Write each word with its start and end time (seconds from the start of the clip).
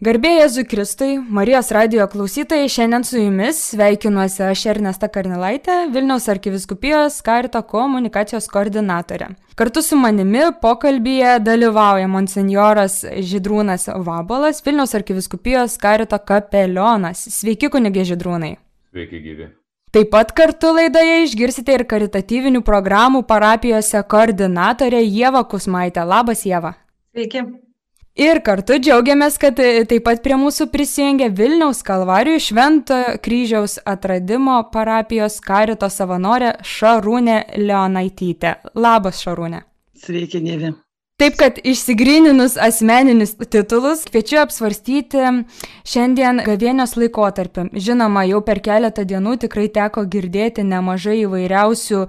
Garbė 0.00 0.30
Jėzui 0.38 0.62
Kristui, 0.64 1.18
Marijos 1.20 1.66
radio 1.76 2.06
klausytojai, 2.08 2.70
šiandien 2.72 3.02
su 3.04 3.18
jumis 3.18 3.58
sveikinuosi 3.74 4.46
aš 4.46 4.62
Ernesta 4.72 5.10
Karnilaitė, 5.12 5.74
Vilniaus 5.92 6.24
arkiviskupijos 6.32 7.18
karito 7.26 7.60
komunikacijos 7.68 8.48
koordinatorė. 8.48 9.28
Kartu 9.60 9.84
su 9.84 10.00
manimi 10.00 10.46
pokalbėje 10.64 11.36
dalyvauja 11.44 12.08
monsenjoras 12.08 13.02
Židrūnas 13.28 13.90
Vabalas, 14.08 14.64
Vilniaus 14.64 14.96
arkiviskupijos 14.96 15.76
karito 15.84 16.16
kapelionas. 16.16 17.28
Sveiki, 17.36 17.68
kunigė 17.68 18.08
Židrūnai. 18.08 18.54
Sveiki, 18.96 19.20
gyvi. 19.20 19.52
Taip 19.92 20.14
pat 20.16 20.32
kartu 20.32 20.72
laidoje 20.80 21.26
išgirsite 21.26 21.76
ir 21.76 21.90
karitatyvinių 21.92 22.64
programų 22.64 23.26
parapijose 23.28 24.00
koordinatorė 24.08 25.04
Jėva 25.04 25.44
Kusmaitė. 25.44 26.08
Labas, 26.08 26.48
Jėva. 26.48 26.78
Sveiki. 27.12 27.50
Ir 28.20 28.42
kartu 28.44 28.76
džiaugiamės, 28.76 29.38
kad 29.40 29.56
e, 29.64 29.84
taip 29.88 30.04
pat 30.04 30.18
prie 30.20 30.36
mūsų 30.36 30.66
prisijungia 30.68 31.30
Vilniaus 31.32 31.80
Kalvarijų 31.86 32.42
Švento 32.50 32.98
kryžiaus 33.24 33.78
atradimo 33.88 34.58
parapijos 34.74 35.38
karito 35.40 35.88
savanorė 35.88 36.50
Šarūnė 36.60 37.38
Leonaitytė. 37.62 38.58
Labas, 38.76 39.22
Šarūnė. 39.24 39.62
Sveiki, 40.04 40.44
Dievi. 40.44 40.74
Taip 41.20 41.34
kad 41.36 41.58
išsigryninus 41.64 42.54
asmeninius 42.56 43.34
titulus, 43.52 44.06
kviečiu 44.08 44.38
apsvarstyti 44.40 45.20
šiandien 45.84 46.40
gavėnios 46.46 46.94
laikotarpį. 46.96 47.66
Žinoma, 47.76 48.22
jau 48.30 48.40
per 48.46 48.62
keletą 48.64 49.04
dienų 49.04 49.34
tikrai 49.42 49.66
teko 49.68 50.06
girdėti 50.08 50.64
nemažai 50.64 51.18
įvairiausių 51.26 52.00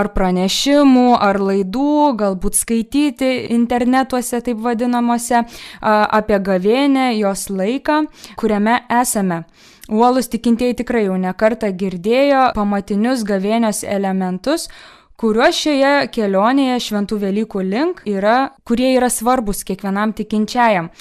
ar 0.00 0.10
pranešimų, 0.16 1.06
ar 1.28 1.38
laidų, 1.38 1.94
galbūt 2.18 2.58
skaityti 2.58 3.30
internetuose 3.54 4.42
taip 4.42 4.58
vadinamuose 4.66 5.44
apie 5.78 6.42
gavėnę, 6.50 7.12
jos 7.20 7.46
laiką, 7.54 8.08
kuriame 8.42 8.80
esame. 8.90 9.44
Uolus 9.88 10.26
tikintieji 10.28 10.82
tikrai 10.82 11.06
jau 11.06 11.14
nekarta 11.16 11.70
girdėjo 11.70 12.48
pamatinius 12.58 13.22
gavėnios 13.24 13.86
elementus, 13.86 14.66
kuriuos 15.18 15.56
šioje 15.58 16.08
kelionėje 16.14 16.78
šventų 16.84 17.18
Velykų 17.24 17.62
link 17.66 18.04
yra, 18.06 18.52
kurie 18.68 18.92
yra 18.94 19.08
svarbus 19.10 19.64
kiekvienam 19.66 20.14
tikinčiajam. 20.14 20.92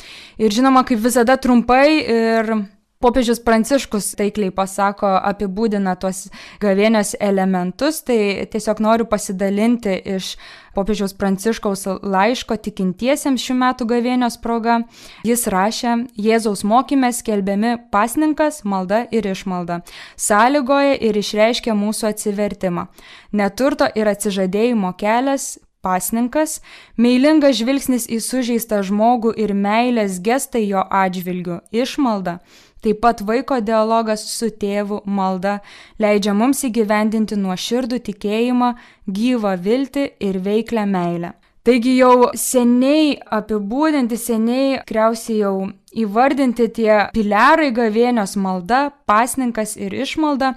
Ir 0.42 0.54
žinoma, 0.54 0.82
kaip 0.88 1.04
visada 1.04 1.38
trumpai 1.38 1.86
ir 2.02 2.52
Popiežius 2.98 3.38
Pranciškus 3.45 4.16
taikliai 4.17 4.50
pasako, 4.50 5.06
apibūdina 5.30 5.92
tuos 6.02 6.23
gavėnios 6.58 7.12
elementus, 7.22 8.00
tai 8.02 8.48
tiesiog 8.50 8.80
noriu 8.81 9.06
pasidalinti 9.06 9.94
iš 10.16 10.31
popiežiaus 10.73 11.14
Pranciškaus 11.14 11.86
laiško 12.02 12.58
tikintiesiems 12.66 13.45
šių 13.45 13.58
metų 13.59 13.86
gavėnios 13.92 14.39
proga. 14.42 14.80
Jis 15.28 15.45
rašė, 15.54 15.94
Jėzaus 16.17 16.66
mokymė 16.66 17.12
skelbiami 17.14 17.76
pasninkas, 17.94 18.64
malda 18.66 19.04
ir 19.14 19.30
išmalda, 19.30 19.84
sąlygoja 20.17 20.98
ir 20.98 21.22
išreiškia 21.22 21.78
mūsų 21.78 22.09
atsivertimą. 22.16 22.89
Neturto 23.30 23.86
ir 23.94 24.09
atsižadėjimo 24.09 24.95
kelias, 24.98 25.59
pasninkas, 25.86 26.64
meilingas 26.98 27.59
žvilgsnis 27.61 28.08
į 28.09 28.17
sužeistą 28.26 28.82
žmogų 28.89 29.36
ir 29.38 29.54
meilės 29.54 30.17
gestai 30.26 30.66
jo 30.66 30.82
atžvilgiu, 30.82 31.61
išmalda 31.70 32.39
Taip 32.88 33.02
pat 33.04 33.20
vaiko 33.28 33.58
dialogas 33.60 34.22
su 34.32 34.48
tėvu 34.48 35.02
malda 35.12 35.58
leidžia 36.00 36.32
mums 36.32 36.62
įgyvendinti 36.64 37.36
nuoširdų 37.36 38.00
tikėjimą, 38.06 38.70
gyvą 39.12 39.52
viltį 39.66 40.06
ir 40.24 40.40
veiklę 40.46 40.86
meilę. 40.88 41.34
Taigi 41.68 41.98
jau 41.98 42.30
seniai 42.40 43.18
apibūdinti, 43.40 44.16
seniai 44.16 44.78
tikriausiai 44.86 45.42
jau 45.42 45.54
įvardinti 46.00 46.70
tie 46.80 46.94
pilerai 47.12 47.74
gavėnios 47.76 48.38
malda, 48.40 48.86
pasninkas 49.04 49.76
ir 49.76 49.92
išmalda. 49.92 50.54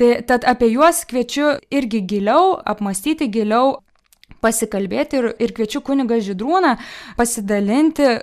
Tai 0.00 0.12
tad 0.24 0.48
apie 0.48 0.72
juos 0.72 1.04
kviečiu 1.10 1.58
irgi 1.68 2.00
giliau, 2.14 2.54
apmastyti 2.64 3.28
giliau, 3.28 3.82
pasikalbėti 4.40 5.20
ir, 5.20 5.34
ir 5.36 5.52
kviečiu 5.52 5.84
kuniga 5.84 6.16
Židrūną 6.16 6.78
pasidalinti, 7.20 8.14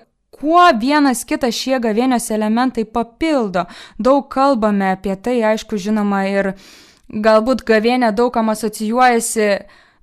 kuo 0.42 0.64
vienas 0.82 1.22
kitą 1.30 1.52
šie 1.54 1.78
gavėnios 1.84 2.32
elementai 2.34 2.88
papildo. 2.90 3.68
Daug 4.02 4.26
kalbame 4.34 4.96
apie 4.96 5.16
tai, 5.16 5.38
aišku, 5.54 5.78
žinoma, 5.78 6.26
ir 6.30 6.54
galbūt 7.12 7.62
gavėnė 7.68 8.12
daugam 8.18 8.50
asocijuojasi 8.54 9.52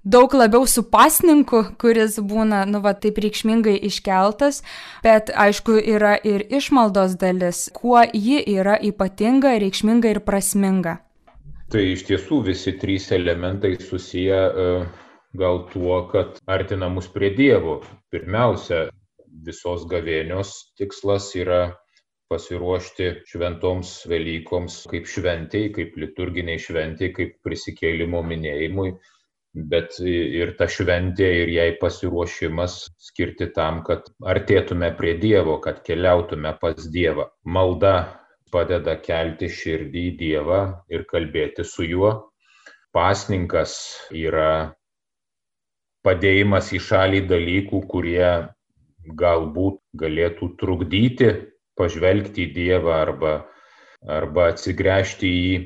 daug 0.09 0.35
labiau 0.35 0.67
su 0.67 0.85
pasninku, 0.89 1.65
kuris 1.81 2.19
būna, 2.31 2.63
nu, 2.71 2.81
va, 2.85 2.95
taip 2.95 3.19
reikšmingai 3.21 3.77
iškeltas, 3.89 4.63
bet 5.05 5.33
aišku, 5.35 5.77
yra 5.97 6.15
ir 6.17 6.47
išmaldos 6.49 7.19
dalis, 7.21 7.67
kuo 7.75 8.01
ji 8.15 8.39
yra 8.55 8.79
ypatinga, 8.91 9.59
reikšminga 9.65 10.15
ir 10.15 10.23
prasminga. 10.25 10.99
Tai 11.69 11.83
iš 11.85 12.07
tiesų 12.09 12.41
visi 12.47 12.73
trys 12.81 13.11
elementai 13.13 13.75
susiję 13.83 14.39
uh, 14.49 14.87
gal 15.37 15.67
tuo, 15.73 16.07
kad 16.09 16.39
artina 16.49 16.89
mus 16.89 17.11
prie 17.13 17.35
Dievo. 17.37 17.83
Pirmiausia, 18.09 18.87
visos 19.47 19.85
gavėnios 19.91 20.55
tikslas 20.79 21.31
yra 21.39 21.61
pasiruošti 22.29 23.09
šventoms 23.29 23.93
Velykoms 24.11 24.83
kaip 24.91 25.09
šventėjai, 25.09 25.71
kaip 25.77 25.97
liturginiai 26.01 26.61
šventėjai, 26.61 27.15
kaip 27.17 27.37
prisikėlimo 27.47 28.21
minėjimui, 28.27 28.93
bet 29.73 29.97
ir 30.05 30.53
ta 30.59 30.69
šventė 30.71 31.29
ir 31.43 31.53
jai 31.55 31.69
pasiruošimas 31.81 32.79
skirti 33.09 33.49
tam, 33.57 33.81
kad 33.87 34.11
artėtume 34.21 34.91
prie 34.99 35.17
Dievo, 35.23 35.57
kad 35.65 35.81
keliautume 35.87 36.53
pas 36.61 36.91
Dievą. 36.93 37.31
Malda 37.45 37.95
padeda 38.53 38.97
kelti 39.01 39.49
širdį 39.49 40.05
į 40.11 40.17
Dievą 40.21 40.61
ir 40.93 41.09
kalbėti 41.09 41.65
su 41.65 41.89
juo. 41.89 42.13
Pasninkas 42.93 43.73
yra 44.13 44.75
padėjimas 46.05 46.71
į 46.73 46.81
šalį 46.85 47.25
dalykų, 47.29 47.83
kurie 47.89 48.31
galbūt 49.17 49.81
galėtų 50.01 50.53
trukdyti 50.61 51.33
pažvelgti 51.79 52.47
į 52.47 52.53
Dievą 52.57 52.95
arba, 53.05 53.35
arba 54.05 54.53
atsigręžti 54.53 55.29
į 55.29 55.43
jį. 55.49 55.59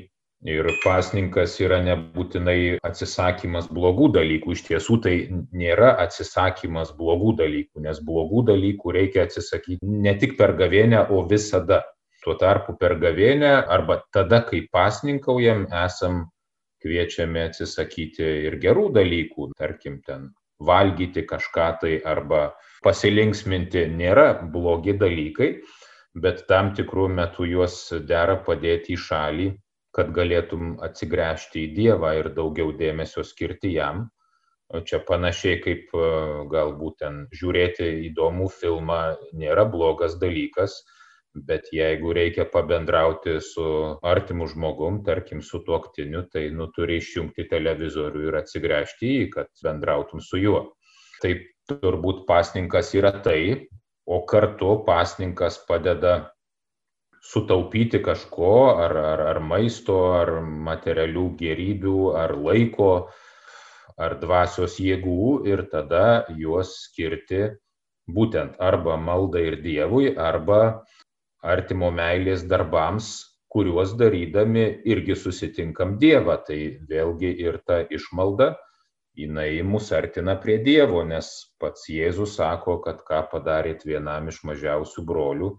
Ir 0.43 0.67
pasninkas 0.83 1.53
yra 1.63 1.77
nebūtinai 1.85 2.81
atsisakymas 2.83 3.69
blogų 3.71 4.09
dalykų. 4.17 4.51
Iš 4.57 4.63
tiesų 4.67 4.97
tai 5.05 5.13
nėra 5.55 5.93
atsisakymas 6.03 6.91
blogų 6.97 7.31
dalykų, 7.39 7.79
nes 7.85 8.01
blogų 8.03 8.43
dalykų 8.49 8.91
reikia 8.97 9.23
atsisakyti 9.23 9.87
ne 9.87 10.11
tik 10.19 10.35
per 10.39 10.57
gavėnę, 10.59 11.05
o 11.15 11.23
visada. 11.29 11.79
Tuo 12.23 12.35
tarpu 12.39 12.75
per 12.79 12.97
gavėnę 12.99 13.53
arba 13.71 14.01
tada, 14.15 14.41
kai 14.47 14.61
pasninkaujam, 14.71 15.65
esam 15.85 16.25
kviečiami 16.83 17.47
atsisakyti 17.47 18.27
ir 18.49 18.59
gerų 18.63 18.89
dalykų, 18.95 19.49
tarkim, 19.59 20.01
ten 20.07 20.29
valgyti 20.59 21.23
kažką 21.27 21.67
tai 21.81 21.97
arba 22.03 22.49
pasilinksminti 22.83 23.87
nėra 23.97 24.27
blogi 24.53 24.95
dalykai, 24.99 25.49
bet 26.13 26.45
tam 26.49 26.73
tikrų 26.77 27.09
metų 27.17 27.47
juos 27.55 27.77
dera 28.07 28.37
padėti 28.47 28.93
į 28.93 29.03
šalį, 29.07 29.47
kad 29.93 30.09
galėtum 30.13 30.75
atsigręžti 30.85 31.67
į 31.67 31.71
Dievą 31.77 32.15
ir 32.19 32.31
daugiau 32.33 32.73
dėmesio 32.77 33.23
skirti 33.25 33.75
jam. 33.75 34.07
Čia 34.73 35.03
panašiai 35.05 35.59
kaip 35.61 35.91
e, 35.93 36.05
galbūt 36.49 36.95
ten 37.03 37.17
žiūrėti 37.35 37.89
įdomų 38.07 38.47
filmą 38.49 39.01
nėra 39.37 39.67
blogas 39.69 40.15
dalykas, 40.17 40.79
bet 41.33 41.69
jeigu 41.73 42.13
reikia 42.17 42.47
pabendrauti 42.49 43.35
su 43.41 43.65
artimu 44.01 44.47
žmogum, 44.49 45.03
tarkim 45.05 45.43
su 45.45 45.61
tuoktiniu, 45.67 46.23
tai 46.33 46.47
nu 46.57 46.71
turi 46.73 46.97
išjungti 47.01 47.45
televizorių 47.51 48.27
ir 48.31 48.39
atsigręžti 48.41 49.09
į 49.11 49.13
jį, 49.19 49.29
kad 49.35 49.65
bendrautum 49.65 50.21
su 50.21 50.41
juo. 50.41 50.63
Taip 51.21 51.45
turbūt 51.69 52.25
pasninkas 52.27 52.93
yra 52.97 53.11
tai, 53.23 53.67
o 54.05 54.23
kartu 54.27 54.83
pasninkas 54.87 55.59
padeda 55.67 56.33
sutaupyti 57.23 58.01
kažko, 58.03 58.75
ar, 58.83 58.97
ar, 58.97 59.21
ar 59.31 59.39
maisto, 59.39 59.97
ar 60.19 60.41
materialių 60.43 61.27
gerybių, 61.39 61.99
ar 62.19 62.35
laiko, 62.35 62.91
ar 63.97 64.17
dvasios 64.19 64.79
jėgų 64.81 65.43
ir 65.47 65.63
tada 65.71 66.25
juos 66.35 66.73
skirti 66.87 67.45
būtent 68.11 68.57
arba 68.59 68.97
maldai 68.99 69.45
ir 69.51 69.61
Dievui, 69.63 70.11
arba 70.17 70.83
artimo 71.43 71.91
meilės 71.91 72.43
darbams, 72.43 73.13
kuriuos 73.53 73.93
darydami 73.95 74.65
irgi 74.89 75.15
susitinkam 75.15 75.97
Dievą. 76.01 76.39
Tai 76.43 76.59
vėlgi 76.89 77.31
ir 77.45 77.61
ta 77.67 77.83
išmalda 77.87 78.53
jinai 79.17 79.61
mus 79.65 79.91
artina 79.93 80.35
prie 80.41 80.57
Dievo, 80.65 81.03
nes 81.05 81.29
pats 81.61 81.85
Jėzus 81.89 82.37
sako, 82.39 82.79
kad 82.85 83.03
ką 83.07 83.21
padarėt 83.31 83.85
vienam 83.85 84.27
iš 84.31 84.41
mažiausių 84.47 85.05
brolių, 85.05 85.53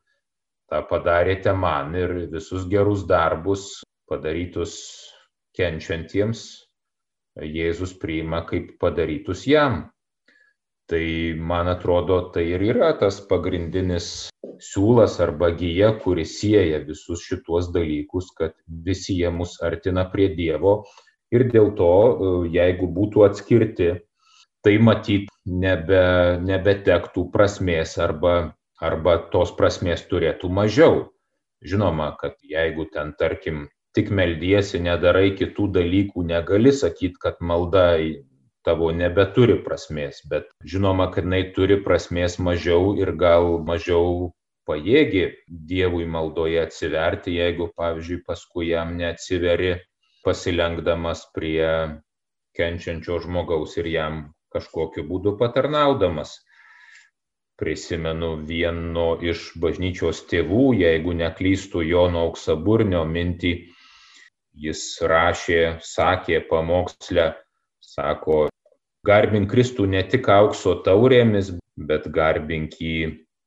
tą 0.70 0.82
padarėte 0.90 1.54
man 1.54 1.94
ir 1.98 2.14
visus 2.32 2.66
gerus 2.70 3.06
darbus 3.06 3.82
padarytus 4.10 4.76
kenčiantiems 5.54 6.44
Jėzus 7.42 7.96
priima 7.98 8.44
kaip 8.46 8.76
padarytus 8.78 9.46
jam. 9.50 9.88
Tai 10.86 11.04
man 11.40 11.70
atrodo, 11.72 12.18
tai 12.34 12.44
ir 12.52 12.62
yra 12.62 12.92
tas 13.00 13.16
pagrindinis 13.30 14.28
siūlas 14.62 15.16
arba 15.24 15.48
gyja, 15.56 15.94
kuris 16.02 16.36
sieja 16.40 16.82
visus 16.84 17.24
šituos 17.24 17.70
dalykus, 17.74 18.28
kad 18.36 18.54
visi 18.84 19.16
jie 19.18 19.32
mus 19.32 19.56
artina 19.64 20.04
prie 20.12 20.28
Dievo 20.36 20.82
ir 21.36 21.46
dėl 21.52 21.72
to, 21.78 21.92
jeigu 22.52 22.88
būtų 22.96 23.24
atskirti, 23.28 23.88
tai 24.64 24.74
matyt 24.80 25.28
nebe, 25.44 26.04
nebetektų 26.40 27.28
prasmės 27.34 27.98
arba, 28.00 28.54
arba 28.80 29.18
tos 29.32 29.52
prasmės 29.58 30.06
turėtų 30.10 30.48
mažiau. 30.48 31.08
Žinoma, 31.64 32.14
kad 32.20 32.36
jeigu 32.44 32.86
ten, 32.92 33.12
tarkim, 33.20 33.66
tik 33.96 34.10
meldiesi, 34.10 34.80
nedarai 34.82 35.34
kitų 35.38 35.68
dalykų, 35.78 36.24
negali 36.28 36.72
sakyti, 36.74 37.20
kad 37.20 37.40
malda 37.40 37.86
tavo 38.64 38.88
nebeturi 38.96 39.58
prasmės, 39.64 40.22
bet 40.28 40.48
žinoma, 40.64 41.10
kad 41.12 41.28
jinai 41.28 41.42
turi 41.56 41.76
prasmės 41.84 42.38
mažiau 42.40 42.94
ir 43.00 43.12
gal 43.20 43.58
mažiau 43.68 44.32
pajėgi 44.68 45.26
Dievui 45.68 46.06
maldoje 46.08 46.62
atsiverti, 46.62 47.36
jeigu, 47.36 47.68
pavyzdžiui, 47.76 48.22
paskui 48.24 48.70
jam 48.70 48.96
neatsiveri 48.96 49.74
pasilenkdamas 50.24 51.26
prie 51.36 51.68
kenčiančio 52.56 53.20
žmogaus 53.24 53.76
ir 53.80 53.90
jam 53.92 54.18
kažkokiu 54.54 55.04
būdu 55.08 55.36
patarnaudamas. 55.40 56.38
Prisimenu 57.60 58.34
vieno 58.48 59.14
iš 59.22 59.52
bažnyčios 59.62 60.24
tėvų, 60.30 60.72
jeigu 60.80 61.14
neklystų 61.14 61.84
Jono 61.86 62.24
auksaburnio 62.28 63.04
mintį, 63.06 63.52
jis 64.64 64.82
rašė, 65.02 65.60
sakė 65.82 66.40
pamokslę, 66.50 67.28
sako, 67.82 68.48
garbink 69.06 69.50
Kristų 69.52 69.86
ne 69.90 70.02
tik 70.10 70.28
aukso 70.34 70.74
taurėmis, 70.86 71.52
bet 71.76 72.10
garbink 72.10 72.74
jį 72.80 72.98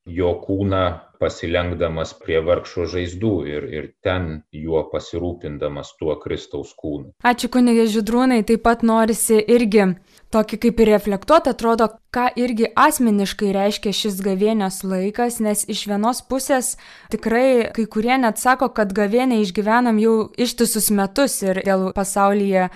jo 0.07 0.33
kūną 0.43 0.85
pasilenkdamas 1.21 2.13
prie 2.21 2.39
vargšo 2.45 2.85
žaizdų 2.91 3.31
ir, 3.49 3.65
ir 3.73 3.87
ten 4.05 4.43
juo 4.53 4.83
pasirūpindamas 4.91 5.95
tuo 5.99 6.15
Kristaus 6.21 6.73
kūnu. 6.77 7.13
Ačiū 7.25 7.49
kunigė 7.53 7.87
Židrūnai, 7.91 8.43
taip 8.47 8.63
pat 8.67 8.85
norisi 8.85 9.39
irgi 9.41 9.95
tokį 10.33 10.59
kaip 10.65 10.81
ir 10.83 10.91
reflektuoti, 10.91 11.53
atrodo, 11.53 11.87
ką 12.13 12.27
irgi 12.39 12.69
asmeniškai 12.77 13.49
reiškia 13.55 13.93
šis 13.95 14.19
gavėnios 14.25 14.81
laikas, 14.85 15.39
nes 15.43 15.63
iš 15.71 15.85
vienos 15.89 16.21
pusės 16.27 16.75
tikrai 17.13 17.71
kai 17.75 17.87
kurie 17.89 18.15
net 18.19 18.41
sako, 18.41 18.69
kad 18.75 18.93
gavėnę 18.95 19.39
išgyvenam 19.43 20.01
jau 20.03 20.17
ištisus 20.37 20.91
metus 20.91 21.39
ir 21.45 21.63
dėl 21.65 21.89
pasaulyje 21.97 22.69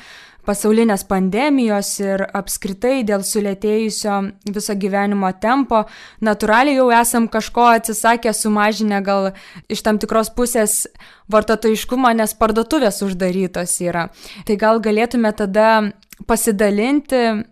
pasaulinės 0.47 1.03
pandemijos 1.09 1.91
ir 2.01 2.23
apskritai 2.37 3.01
dėl 3.07 3.23
sulėtėjusio 3.25 4.17
viso 4.53 4.75
gyvenimo 4.79 5.29
tempo, 5.41 5.83
natūraliai 6.23 6.79
jau 6.79 6.89
esam 6.95 7.27
kažko 7.31 7.67
atsisakę, 7.77 8.33
sumažinę 8.33 9.01
gal 9.05 9.31
iš 9.71 9.83
tam 9.85 10.01
tikros 10.01 10.31
pusės 10.35 10.85
vartotojiškumą, 11.31 12.13
nes 12.17 12.33
parduotuvės 12.37 13.01
uždarytos 13.05 13.77
yra. 13.85 14.09
Tai 14.47 14.57
gal 14.59 14.81
galėtume 14.83 15.31
tada 15.37 15.91
pasidalinti, 16.27 17.45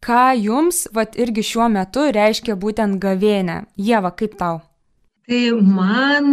ką 0.00 0.24
jums, 0.40 0.86
vat 0.96 1.18
irgi 1.20 1.44
šiuo 1.44 1.68
metu 1.72 2.08
reiškia 2.12 2.56
būtent 2.56 3.00
gavėnė. 3.02 3.64
Jėva, 3.76 4.12
kaip 4.16 4.38
tau? 4.40 4.62
Tai 5.28 5.42
man 5.62 6.32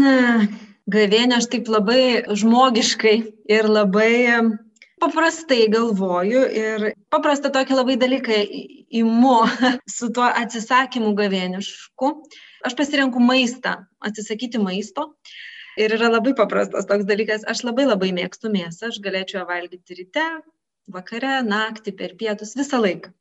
gavėnė 0.89 1.37
aš 1.37 1.49
taip 1.51 1.67
labai 1.69 2.23
žmogiškai 2.31 3.17
ir 3.51 3.67
labai 3.69 4.13
paprastai 5.01 5.67
galvoju 5.73 6.43
ir 6.61 6.85
paprastą 7.13 7.51
tokį 7.53 7.77
labai 7.77 7.97
dalyką 8.01 8.39
imu 9.01 9.35
su 9.97 10.09
tuo 10.13 10.27
atsisakymu 10.27 11.13
gavėnišku. 11.17 12.11
Aš 12.65 12.75
pasirenku 12.79 13.21
maistą, 13.21 13.77
atsisakyti 14.01 14.61
maisto. 14.61 15.11
Ir 15.77 15.93
yra 15.93 16.09
labai 16.09 16.33
paprastas 16.37 16.87
toks 16.89 17.05
dalykas. 17.05 17.45
Aš 17.45 17.61
labai 17.67 17.85
labai 17.85 18.09
mėgstu 18.17 18.49
mėsą, 18.53 18.89
aš 18.89 18.97
galėčiau 19.05 19.43
ją 19.43 19.47
valgyti 19.49 19.99
ryte, 19.99 20.25
vakare, 20.89 21.41
naktį, 21.45 21.93
per 21.99 22.15
pietus, 22.17 22.55
visą 22.57 22.81
laiką. 22.81 23.13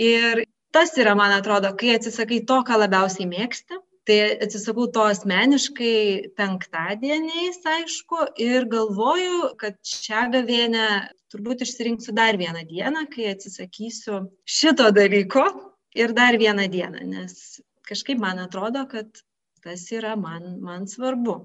Ir 0.00 0.46
tas 0.72 0.94
yra, 1.00 1.12
man 1.18 1.34
atrodo, 1.36 1.74
kai 1.76 1.94
atsisakai 1.96 2.40
to, 2.48 2.62
ką 2.64 2.80
labiausiai 2.80 3.28
mėgsti, 3.28 3.80
tai 4.06 4.18
atsisakau 4.44 4.86
to 4.94 5.02
asmeniškai 5.10 6.32
penktadieniais, 6.38 7.58
aišku, 7.66 8.28
ir 8.42 8.68
galvoju, 8.70 9.52
kad 9.60 9.78
šią 9.82 10.28
gavėnę 10.34 10.86
turbūt 11.32 11.64
išsirinksiu 11.66 12.14
dar 12.16 12.38
vieną 12.38 12.62
dieną, 12.70 13.06
kai 13.12 13.32
atsisakysiu 13.32 14.22
šito 14.46 14.92
dalyko 14.94 15.46
ir 15.98 16.14
dar 16.16 16.38
vieną 16.38 16.68
dieną, 16.70 17.02
nes 17.10 17.60
kažkaip 17.86 18.22
man 18.22 18.38
atrodo, 18.46 18.86
kad 18.90 19.10
tas 19.64 19.86
yra 19.92 20.14
man, 20.16 20.58
man 20.62 20.86
svarbu. 20.86 21.40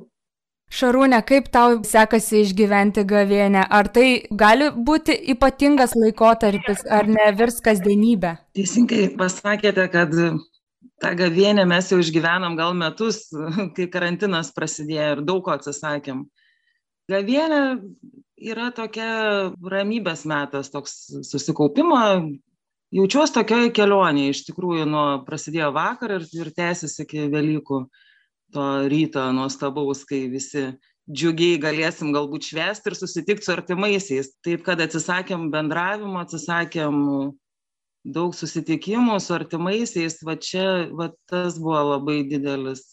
Šarūne, 0.72 1.18
kaip 1.28 1.50
tau 1.52 1.82
sekasi 1.84 2.46
išgyventi 2.46 3.04
gavėnę? 3.04 3.66
Ar 3.76 3.90
tai 3.92 4.24
gali 4.32 4.70
būti 4.72 5.18
ypatingas 5.34 5.98
laikotarpis, 6.00 6.86
ar 6.88 7.10
ne 7.12 7.26
virs 7.36 7.60
kasdienybė? 7.66 8.38
Teisingai 8.56 9.10
pasakėte, 9.20 9.90
kad 9.92 10.16
tą 11.02 11.14
gavėnę 11.18 11.66
mes 11.70 11.90
jau 11.92 12.00
išgyvenom 12.02 12.56
gal 12.60 12.76
metus, 12.78 13.26
kai 13.76 13.90
karantinas 13.92 14.54
prasidėjo 14.56 15.10
ir 15.18 15.24
daug 15.28 15.44
ko 15.46 15.56
atsisakėm. 15.56 16.26
Gavėnė 17.12 17.62
yra 18.42 18.70
tokia 18.76 19.10
ramybės 19.74 20.24
metas, 20.30 20.72
toks 20.74 20.96
susikaupimo. 21.28 22.00
Jaučiuosi 22.92 23.36
tokioje 23.38 23.72
kelionėje, 23.76 24.36
iš 24.36 24.46
tikrųjų, 24.50 24.86
nuo 24.90 25.06
prasidėjo 25.28 25.70
vakar 25.76 26.18
ir, 26.18 26.26
ir 26.36 26.50
tęsiasi 26.56 27.06
iki 27.06 27.28
Velykų, 27.32 27.84
to 28.52 28.66
ryto 28.92 29.30
nuostabaus, 29.36 30.04
kai 30.08 30.26
visi 30.32 30.74
džiugiai 31.12 31.60
galėsim 31.62 32.12
galbūt 32.16 32.50
švęsti 32.52 32.92
ir 32.92 32.98
susitikti 33.00 33.48
su 33.48 33.54
artimaisiais. 33.56 34.34
Taip, 34.44 34.66
kad 34.68 34.84
atsisakėm 34.84 35.48
bendravimo, 35.54 36.20
atsisakėm 36.20 37.00
daug 38.04 38.34
susitikimų 38.36 39.20
su 39.22 39.36
artimaisiais, 39.36 40.18
va 40.26 40.36
čia, 40.40 40.66
va 40.98 41.12
tas 41.30 41.60
buvo 41.62 41.82
labai 41.94 42.22
didelis 42.30 42.84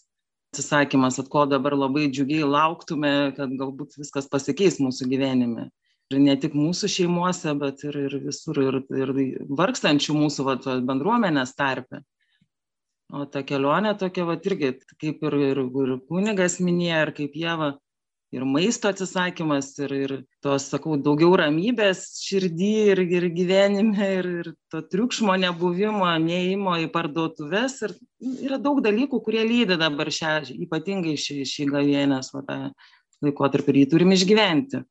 atsisakymas, 0.53 1.19
at 1.21 1.29
ko 1.29 1.45
dabar 1.45 1.75
labai 1.77 2.07
džiugiai 2.09 2.47
lauktume, 2.47 3.33
kad 3.37 3.53
galbūt 3.57 3.99
viskas 3.99 4.29
pasikeis 4.29 4.79
mūsų 4.81 5.09
gyvenime. 5.11 5.69
Ir 6.09 6.21
ne 6.23 6.33
tik 6.41 6.55
mūsų 6.57 6.89
šeimuose, 6.89 7.53
bet 7.61 7.83
ir, 7.85 7.97
ir 8.07 8.15
visur, 8.23 8.57
ir, 8.63 8.79
ir 8.97 9.11
vargstančių 9.59 10.15
mūsų 10.17 10.45
va, 10.47 10.55
bendruomenės 10.89 11.53
tarpe. 11.57 12.01
O 13.13 13.25
ta 13.29 13.43
kelionė 13.45 13.93
tokia, 13.97 14.25
va, 14.25 14.37
irgi, 14.41 14.73
kaip 15.01 15.21
ir, 15.25 15.37
ir, 15.51 15.61
ir 15.83 15.93
kunigas 16.09 16.57
minėjo, 16.61 17.03
ir 17.05 17.13
kaip 17.17 17.37
jie, 17.37 17.53
va, 17.61 17.69
ir 18.35 18.45
maisto 18.45 18.89
atsisakymas, 18.91 19.71
ir, 19.81 19.93
ir 19.95 20.13
tos, 20.43 20.67
sakau, 20.71 20.97
daugiau 21.01 21.33
ramybės 21.39 22.03
širdį 22.21 22.69
ir, 22.93 23.01
ir 23.17 23.25
gyvenime, 23.33 24.11
ir, 24.19 24.29
ir 24.43 24.51
to 24.71 24.83
triukšmo 24.91 25.37
nebuvimo, 25.41 26.09
neįimo 26.25 26.77
į 26.83 26.91
parduotuvės. 26.93 27.79
Ir 27.87 27.95
yra 28.49 28.61
daug 28.61 28.83
dalykų, 28.85 29.21
kurie 29.25 29.43
lydi 29.47 29.79
dabar 29.79 30.13
šią, 30.13 30.37
ypatingai 30.67 31.17
šį, 31.19 31.41
šį 31.49 31.67
gavienės 31.73 32.31
laikotarpį 32.35 33.75
ir 33.75 33.83
jį 33.83 33.89
turim 33.95 34.15
išgyventi. 34.15 34.85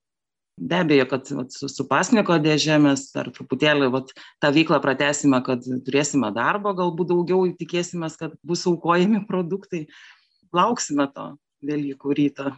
Be 0.59 0.81
abejo, 0.83 1.05
kad 1.07 1.29
vat, 1.31 1.55
su, 1.55 1.69
su 1.71 1.85
pasniko 1.87 2.35
dėžė 2.43 2.81
mes 2.83 3.05
dar 3.15 3.29
truputėlį 3.31 3.93
vat, 3.95 4.11
tą 4.43 4.51
veiklą 4.51 4.81
pratesime, 4.83 5.39
kad 5.47 5.63
turėsime 5.87 6.33
darbo, 6.35 6.73
galbūt 6.75 7.13
daugiau 7.13 7.45
tikėsime, 7.61 8.11
kad 8.19 8.35
bus 8.43 8.67
aukojami 8.67 9.23
produktai. 9.31 9.87
Lauksime 10.51 11.07
to 11.15 11.37
Velykų 11.69 12.15
ryto. 12.15 12.51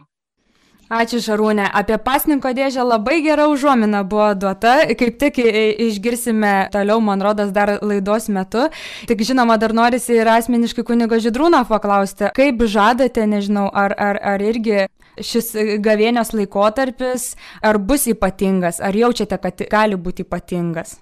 Ačiū 0.91 1.21
Šarūnė. 1.23 1.69
Apie 1.71 1.95
pasninko 2.03 2.49
dėžę 2.51 2.83
labai 2.83 3.21
gera 3.23 3.45
užuomina 3.47 4.01
buvo 4.03 4.33
duota. 4.35 4.73
Kaip 4.99 5.15
tik 5.21 5.37
išgirsime 5.39 6.67
toliau, 6.73 6.99
man 6.99 7.23
rodas, 7.23 7.53
dar 7.55 7.77
laidos 7.79 8.27
metu. 8.27 8.65
Tik 9.07 9.23
žinoma, 9.29 9.55
dar 9.61 9.71
norisi 9.71 10.17
ir 10.19 10.27
asmeniškai 10.27 10.83
kunigo 10.83 11.15
Židrūno 11.23 11.63
paklausti, 11.69 12.27
kaip 12.35 12.65
žadate, 12.67 13.23
nežinau, 13.23 13.69
ar, 13.71 13.95
ar, 13.95 14.19
ar 14.33 14.43
irgi 14.43 14.89
šis 15.15 15.53
gavėnios 15.79 16.33
laikotarpis, 16.35 17.35
ar 17.63 17.79
bus 17.79 18.09
ypatingas, 18.11 18.81
ar 18.83 18.97
jaučiate, 18.97 19.39
kad 19.39 19.63
gali 19.71 19.95
būti 19.95 20.27
ypatingas? 20.27 20.97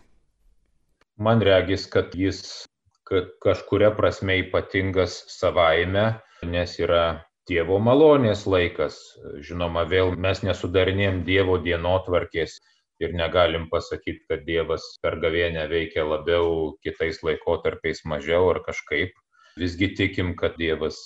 Man 1.18 1.42
regis, 1.42 1.90
kad 1.90 2.14
jis 2.14 2.68
kad 3.10 3.34
kažkuria 3.42 3.90
prasme 3.98 4.38
ypatingas 4.44 5.24
savaime, 5.34 6.20
nes 6.46 6.78
yra 6.78 7.24
Dievo 7.48 7.80
malonės 7.80 8.46
laikas. 8.50 8.98
Žinoma, 9.46 9.86
vėl 9.90 10.16
mes 10.18 10.44
nesudarinėjom 10.46 11.24
Dievo 11.28 11.58
dienotvarkės 11.64 12.60
ir 13.00 13.16
negalim 13.16 13.70
pasakyti, 13.72 14.26
kad 14.30 14.44
Dievas 14.48 14.86
per 15.02 15.18
gavėnę 15.24 15.66
veikia 15.72 16.04
labiau, 16.06 16.76
kitais 16.84 17.24
laikotarpiais 17.24 18.04
mažiau 18.06 18.52
ar 18.54 18.62
kažkaip. 18.68 19.16
Visgi 19.60 19.94
tikim, 19.96 20.36
kad 20.40 20.58
Dievas 20.60 21.00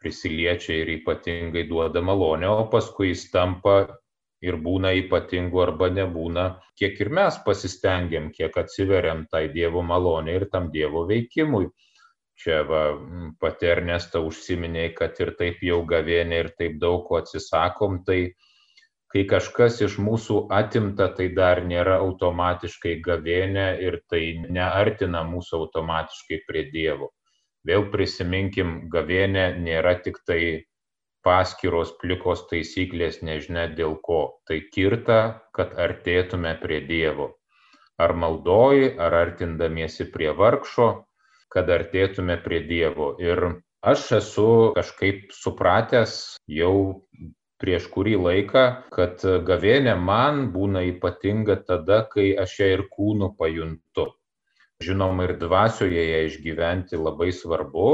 prisiliečia 0.00 0.78
ir 0.80 0.94
ypatingai 1.00 1.66
duoda 1.68 2.00
malonę, 2.00 2.48
o 2.48 2.64
paskui 2.72 3.10
jis 3.10 3.26
tampa 3.34 3.76
ir 4.40 4.56
būna 4.56 4.94
ypatingų 5.02 5.60
arba 5.66 5.90
nebūna, 5.92 6.46
kiek 6.80 7.00
ir 7.04 7.10
mes 7.12 7.36
pasistengiam, 7.44 8.30
kiek 8.32 8.56
atsiveriam 8.56 9.26
tai 9.30 9.48
Dievo 9.52 9.82
malonė 9.84 10.38
ir 10.40 10.48
tam 10.54 10.70
Dievo 10.72 11.04
veikimui. 11.10 11.68
Čia 12.40 12.62
va, 12.64 12.84
pati 13.40 13.68
Ernesta 13.68 14.22
užsiminė, 14.24 14.86
kad 14.96 15.18
ir 15.20 15.34
taip 15.36 15.60
jau 15.66 15.82
gavėnė 15.88 16.38
ir 16.44 16.48
taip 16.56 16.78
daug 16.80 17.02
ko 17.08 17.18
atsisakom, 17.20 17.98
tai 18.06 18.20
kai 19.12 19.26
kažkas 19.28 19.80
iš 19.84 19.98
mūsų 20.00 20.46
atimta, 20.56 21.10
tai 21.18 21.26
dar 21.36 21.60
nėra 21.66 21.98
automatiškai 22.04 22.94
gavėnė 23.04 23.66
ir 23.84 23.98
tai 24.08 24.22
neartina 24.56 25.20
mūsų 25.28 25.64
automatiškai 25.66 26.40
prie 26.46 26.64
Dievo. 26.72 27.10
Vėl 27.68 27.90
prisiminkim, 27.92 28.88
gavėnė 28.94 29.44
nėra 29.60 29.98
tik 30.00 30.22
tai 30.24 30.40
paskiros 31.26 31.92
plikos 32.00 32.46
taisyklės 32.48 33.20
nežinia 33.26 33.66
dėl 33.76 33.98
ko. 34.06 34.22
Tai 34.48 34.62
kirta, 34.72 35.20
kad 35.52 35.76
artėtume 35.76 36.54
prie 36.62 36.80
Dievo. 36.88 37.34
Ar 38.00 38.16
maldoji, 38.16 38.94
ar 38.96 39.18
artindamiesi 39.26 40.08
prie 40.14 40.32
vargšo, 40.32 40.88
kad 41.52 41.70
artėtume 41.70 42.38
prie 42.44 42.62
Dievo. 42.68 43.12
Ir 43.22 43.62
aš 43.82 44.06
esu 44.20 44.48
kažkaip 44.76 45.34
supratęs 45.34 46.16
jau 46.60 46.74
prieš 47.60 47.90
kurį 47.92 48.16
laiką, 48.24 48.64
kad 48.94 49.24
gavėnė 49.48 49.96
man 50.00 50.46
būna 50.54 50.86
ypatinga 50.94 51.60
tada, 51.68 52.04
kai 52.14 52.32
aš 52.44 52.56
ją 52.62 52.70
ir 52.76 52.86
kūnu 52.94 53.34
pajuntu. 53.36 54.08
Žinoma, 54.80 55.26
ir 55.28 55.34
dvasioje 55.36 56.06
ją 56.08 56.20
išgyventi 56.24 56.96
labai 56.96 57.28
svarbu. 57.36 57.90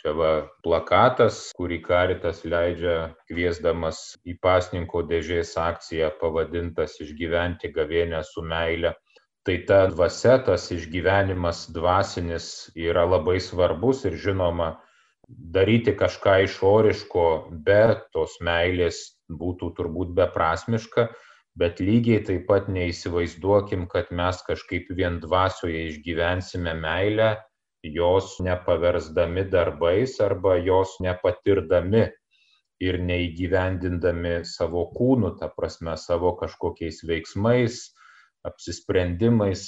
Čia 0.00 0.14
va 0.18 0.30
plakatas, 0.64 1.36
kurį 1.54 1.76
Karitas 1.84 2.40
leidžia 2.48 2.96
kviesdamas 3.28 4.00
į 4.26 4.34
pasninko 4.42 5.04
dėžės 5.06 5.52
akciją 5.60 6.08
pavadintas 6.18 6.96
Išgyventi 7.04 7.70
gavėnę 7.76 8.24
su 8.26 8.42
meile. 8.42 8.96
Tai 9.46 9.60
ta 9.62 9.84
dvasia, 9.86 10.40
tas 10.42 10.64
išgyvenimas 10.74 11.68
dvasinis 11.70 12.46
yra 12.74 13.04
labai 13.06 13.36
svarbus 13.38 14.00
ir 14.08 14.16
žinoma, 14.18 14.72
daryti 15.28 15.92
kažką 15.94 16.40
išoriško 16.48 17.26
be 17.66 17.82
tos 18.14 18.34
meilės 18.48 18.98
būtų 19.30 19.68
turbūt 19.76 20.10
beprasmiška, 20.18 21.06
bet 21.62 21.78
lygiai 21.78 22.24
taip 22.26 22.48
pat 22.50 22.66
neįsivaizduokim, 22.74 23.86
kad 23.92 24.10
mes 24.10 24.42
kažkaip 24.48 24.90
vien 24.98 25.20
dvasioje 25.22 25.84
išgyvensime 25.92 26.74
meilę, 26.80 27.36
jos 27.86 28.40
nepaversdami 28.42 29.46
darbais 29.50 30.18
arba 30.26 30.56
jos 30.58 30.96
nepatirdami 31.06 32.08
ir 32.82 32.98
neįgyvendindami 32.98 34.40
savo 34.44 34.88
kūnų, 34.96 35.36
ta 35.38 35.48
prasme 35.54 35.94
savo 35.96 36.34
kažkokiais 36.42 37.04
veiksmais, 37.06 37.78
apsisprendimais, 38.50 39.66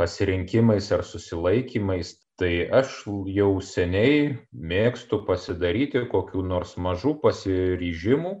pasirinkimais 0.00 0.92
ar 0.96 1.04
susilaikymais. 1.04 2.16
Tai 2.36 2.52
aš 2.80 2.98
jau 3.32 3.52
seniai 3.64 4.34
mėgstu 4.52 5.22
pasidaryti 5.24 6.02
kokiu 6.12 6.42
nors 6.44 6.74
mažų 6.76 7.14
pasiryžimų 7.22 8.34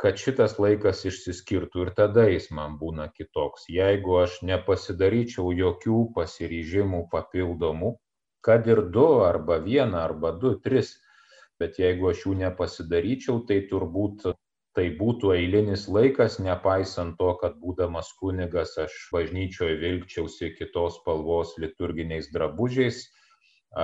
kad 0.00 0.18
šitas 0.20 0.56
laikas 0.60 1.04
išsiskirtų 1.08 1.86
ir 1.86 1.90
tada 1.96 2.26
jis 2.28 2.50
man 2.54 2.76
būna 2.80 3.08
kitoks. 3.16 3.66
Jeigu 3.72 4.18
aš 4.20 4.40
nepasidaryčiau 4.44 5.52
jokių 5.56 6.00
pasiryžimų 6.16 7.06
papildomų, 7.12 7.94
kad 8.44 8.68
ir 8.68 8.82
du 8.92 9.06
arba 9.24 9.58
vieną 9.64 10.02
arba 10.04 10.34
du, 10.36 10.54
tris, 10.62 10.92
bet 11.60 11.80
jeigu 11.80 12.10
aš 12.12 12.26
jų 12.26 12.36
nepasidaryčiau, 12.42 13.40
tai 13.48 13.62
turbūt 13.70 14.28
tai 14.76 14.86
būtų 15.00 15.32
eilinis 15.36 15.86
laikas, 15.96 16.38
nepaisant 16.46 17.16
to, 17.20 17.32
kad 17.40 17.56
būdamas 17.62 18.12
kunigas 18.20 18.76
aš 18.84 18.94
bažnyčioje 19.16 19.80
vilkčiausi 19.82 20.52
kitos 20.58 21.00
spalvos 21.00 21.56
liturginiais 21.62 22.30
drabužiais 22.36 23.02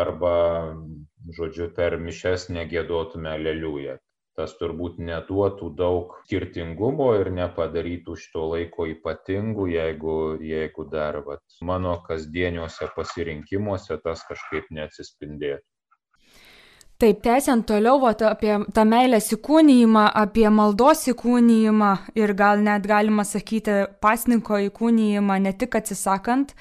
arba, 0.03 0.37
žodžiu, 1.39 1.73
per 1.77 1.99
mišes 2.07 2.49
negėdotume 2.53 3.37
leliują 3.47 3.99
tas 4.39 4.55
turbūt 4.59 5.01
neduotų 5.07 5.69
daug 5.77 6.15
skirtingumo 6.23 7.09
ir 7.21 7.31
nepadarytų 7.37 8.17
šito 8.23 8.47
laiko 8.55 8.87
ypatingu, 8.89 9.67
jeigu, 9.73 10.15
jeigu 10.53 10.87
dar 10.95 11.21
vat, 11.27 11.43
mano 11.61 11.99
kasdieniuose 12.07 12.89
pasirinkimuose 12.97 13.99
tas 14.07 14.25
kažkaip 14.31 14.73
neatsispindėtų. 14.79 15.67
Taip, 17.03 17.19
tęsiant 17.19 17.65
toliau 17.67 17.99
vat, 17.99 18.21
apie 18.23 18.53
tą 18.71 18.83
meilės 18.87 19.33
įkūnyjimą, 19.35 20.05
apie 20.21 20.45
maldos 20.55 21.01
įkūnyjimą 21.11 21.89
ir 22.15 22.33
gal 22.39 22.63
net 22.63 22.87
galima 22.87 23.25
sakyti 23.27 23.81
pasninko 23.99 24.61
įkūnyjimą, 24.69 25.41
ne 25.43 25.51
tik 25.59 25.75
atsisakant 25.81 26.53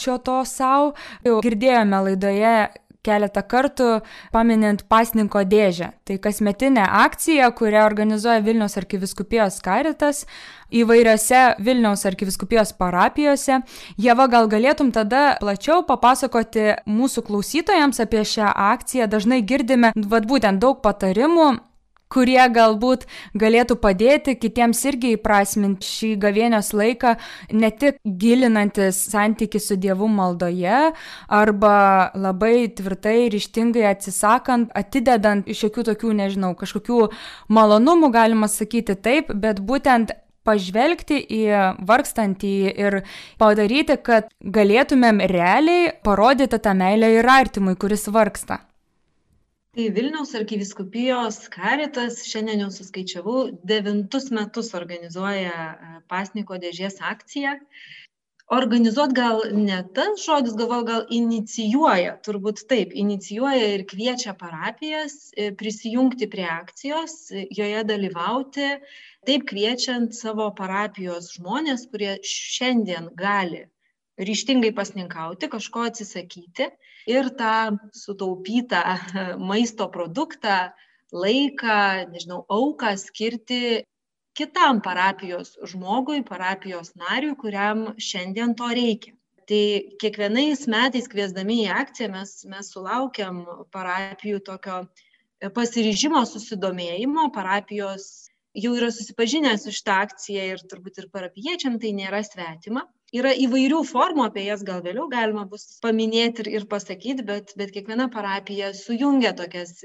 šio 0.00 0.16
to 0.24 0.38
savo. 0.48 0.94
Jau 1.26 1.42
girdėjome 1.44 2.00
laidoje 2.06 2.54
keletą 3.06 3.42
kartų 3.46 3.88
paminint 4.34 4.84
pasninko 4.90 5.42
dėžę. 5.48 5.90
Tai 6.04 6.18
kasmetinė 6.22 6.84
akcija, 7.04 7.48
kurią 7.56 7.84
organizuoja 7.86 8.42
Vilniaus 8.44 8.76
arkiviskupijos 8.80 9.60
karitas 9.64 10.26
įvairiose 10.70 11.56
Vilniaus 11.64 12.04
arkiviskupijos 12.08 12.74
parapijose. 12.78 13.62
Jeva, 14.00 14.28
gal 14.30 14.50
galėtum 14.52 14.92
tada 14.94 15.36
plačiau 15.40 15.82
papasakoti 15.86 16.68
mūsų 16.90 17.24
klausytojams 17.26 18.02
apie 18.04 18.24
šią 18.26 18.52
akciją. 18.74 19.08
Dažnai 19.10 19.42
girdime, 19.42 19.94
vad 19.96 20.28
būtent 20.30 20.62
daug 20.62 20.82
patarimų 20.84 21.50
kurie 22.10 22.42
galbūt 22.52 23.06
galėtų 23.38 23.76
padėti 23.80 24.36
kitiems 24.40 24.82
irgi 24.90 25.14
įprasminti 25.16 25.86
šį 25.86 26.10
gavėnios 26.24 26.72
laiką, 26.76 27.14
ne 27.52 27.70
tik 27.70 28.00
gilinantis 28.04 28.98
santyki 29.12 29.60
su 29.62 29.78
Dievu 29.80 30.08
maldoje, 30.10 30.90
arba 31.40 31.76
labai 32.14 32.70
tvirtai 32.76 33.16
ir 33.28 33.36
ištingai 33.38 33.86
atsisakant, 33.92 34.72
atidedant 34.76 35.48
iš 35.50 35.66
jokių 35.68 35.86
tokių, 35.92 36.16
nežinau, 36.22 36.54
kažkokių 36.58 37.06
malonumų, 37.52 38.10
galima 38.14 38.50
sakyti 38.50 38.98
taip, 38.98 39.30
bet 39.34 39.62
būtent 39.62 40.14
pažvelgti 40.46 41.20
į 41.20 41.42
vargstantį 41.86 42.54
ir 42.70 43.00
padaryti, 43.40 43.98
kad 44.02 44.30
galėtumėm 44.40 45.20
realiai 45.30 45.92
parodyti 46.06 46.60
tą 46.62 46.74
meilę 46.76 47.12
ir 47.18 47.28
artimui, 47.28 47.76
kuris 47.80 48.08
vargsta. 48.08 48.62
Tai 49.78 49.84
Vilniaus 49.94 50.32
arkiviskupijos 50.34 51.36
karitas 51.54 52.16
šiandien 52.26 52.64
jau 52.64 52.70
suskaičiavau, 52.74 53.42
devintus 53.70 54.24
metus 54.34 54.72
organizuoja 54.78 55.52
e, 55.66 55.90
pasniko 56.10 56.58
dėžės 56.64 56.98
akciją. 57.10 57.52
Organizuot 58.56 59.14
gal 59.20 59.44
ne 59.68 59.78
tas 59.98 60.24
žodis, 60.24 60.56
galvoju, 60.58 60.88
gal 60.88 61.06
inicijuoja, 61.20 62.16
turbūt 62.26 62.64
taip, 62.72 62.98
inicijuoja 63.04 63.70
ir 63.76 63.86
kviečia 63.94 64.34
parapijas 64.42 65.16
e, 65.36 65.52
prisijungti 65.62 66.26
prie 66.34 66.50
akcijos, 66.56 67.16
joje 67.60 67.86
dalyvauti, 67.94 68.72
taip 69.30 69.46
kviečiant 69.52 70.18
savo 70.18 70.50
parapijos 70.62 71.30
žmonės, 71.38 71.86
kurie 71.94 72.16
šiandien 72.34 73.12
gali 73.22 73.68
ryštingai 74.20 74.72
pasninkauti, 74.76 75.48
kažko 75.52 75.86
atsisakyti 75.88 76.68
ir 77.10 77.30
tą 77.38 77.78
sutaupytą 77.96 78.82
maisto 79.50 79.88
produktą, 79.92 80.70
laiką, 81.12 82.10
nežinau, 82.12 82.44
auką 82.48 82.94
skirti 83.00 83.82
kitam 84.38 84.80
parapijos 84.84 85.56
žmogui, 85.72 86.22
parapijos 86.26 86.94
nariui, 86.94 87.34
kuriam 87.40 87.88
šiandien 87.98 88.54
to 88.58 88.68
reikia. 88.76 89.16
Tai 89.50 89.62
kiekvienais 89.98 90.68
metais 90.70 91.08
kviesdami 91.10 91.64
į 91.64 91.70
akciją 91.74 92.12
mes, 92.12 92.36
mes 92.46 92.68
sulaukiam 92.70 93.42
parapijų 93.74 94.38
tokio 94.46 94.84
pasiryžimo 95.56 96.22
susidomėjimo, 96.28 97.26
parapijos 97.34 98.06
jau 98.54 98.76
yra 98.78 98.92
susipažinę 98.94 99.56
su 99.58 99.74
šitą 99.74 99.96
akciją 100.04 100.46
ir 100.52 100.62
turbūt 100.70 101.02
ir 101.02 101.10
parapiečiam 101.10 101.80
tai 101.82 101.90
nėra 101.98 102.22
svetima 102.26 102.86
yra 103.16 103.32
įvairių 103.46 103.82
formų 103.88 104.28
apie 104.28 104.46
jas 104.46 104.62
gal 104.66 104.82
vėliau 104.84 105.08
galima 105.12 105.44
bus 105.50 105.66
paminėti 105.82 106.44
ir, 106.44 106.50
ir 106.60 106.66
pasakyti, 106.70 107.26
bet, 107.26 107.54
bet 107.58 107.74
kiekviena 107.74 108.08
parapija 108.12 108.72
sujungia 108.76 109.32
tokias 109.36 109.80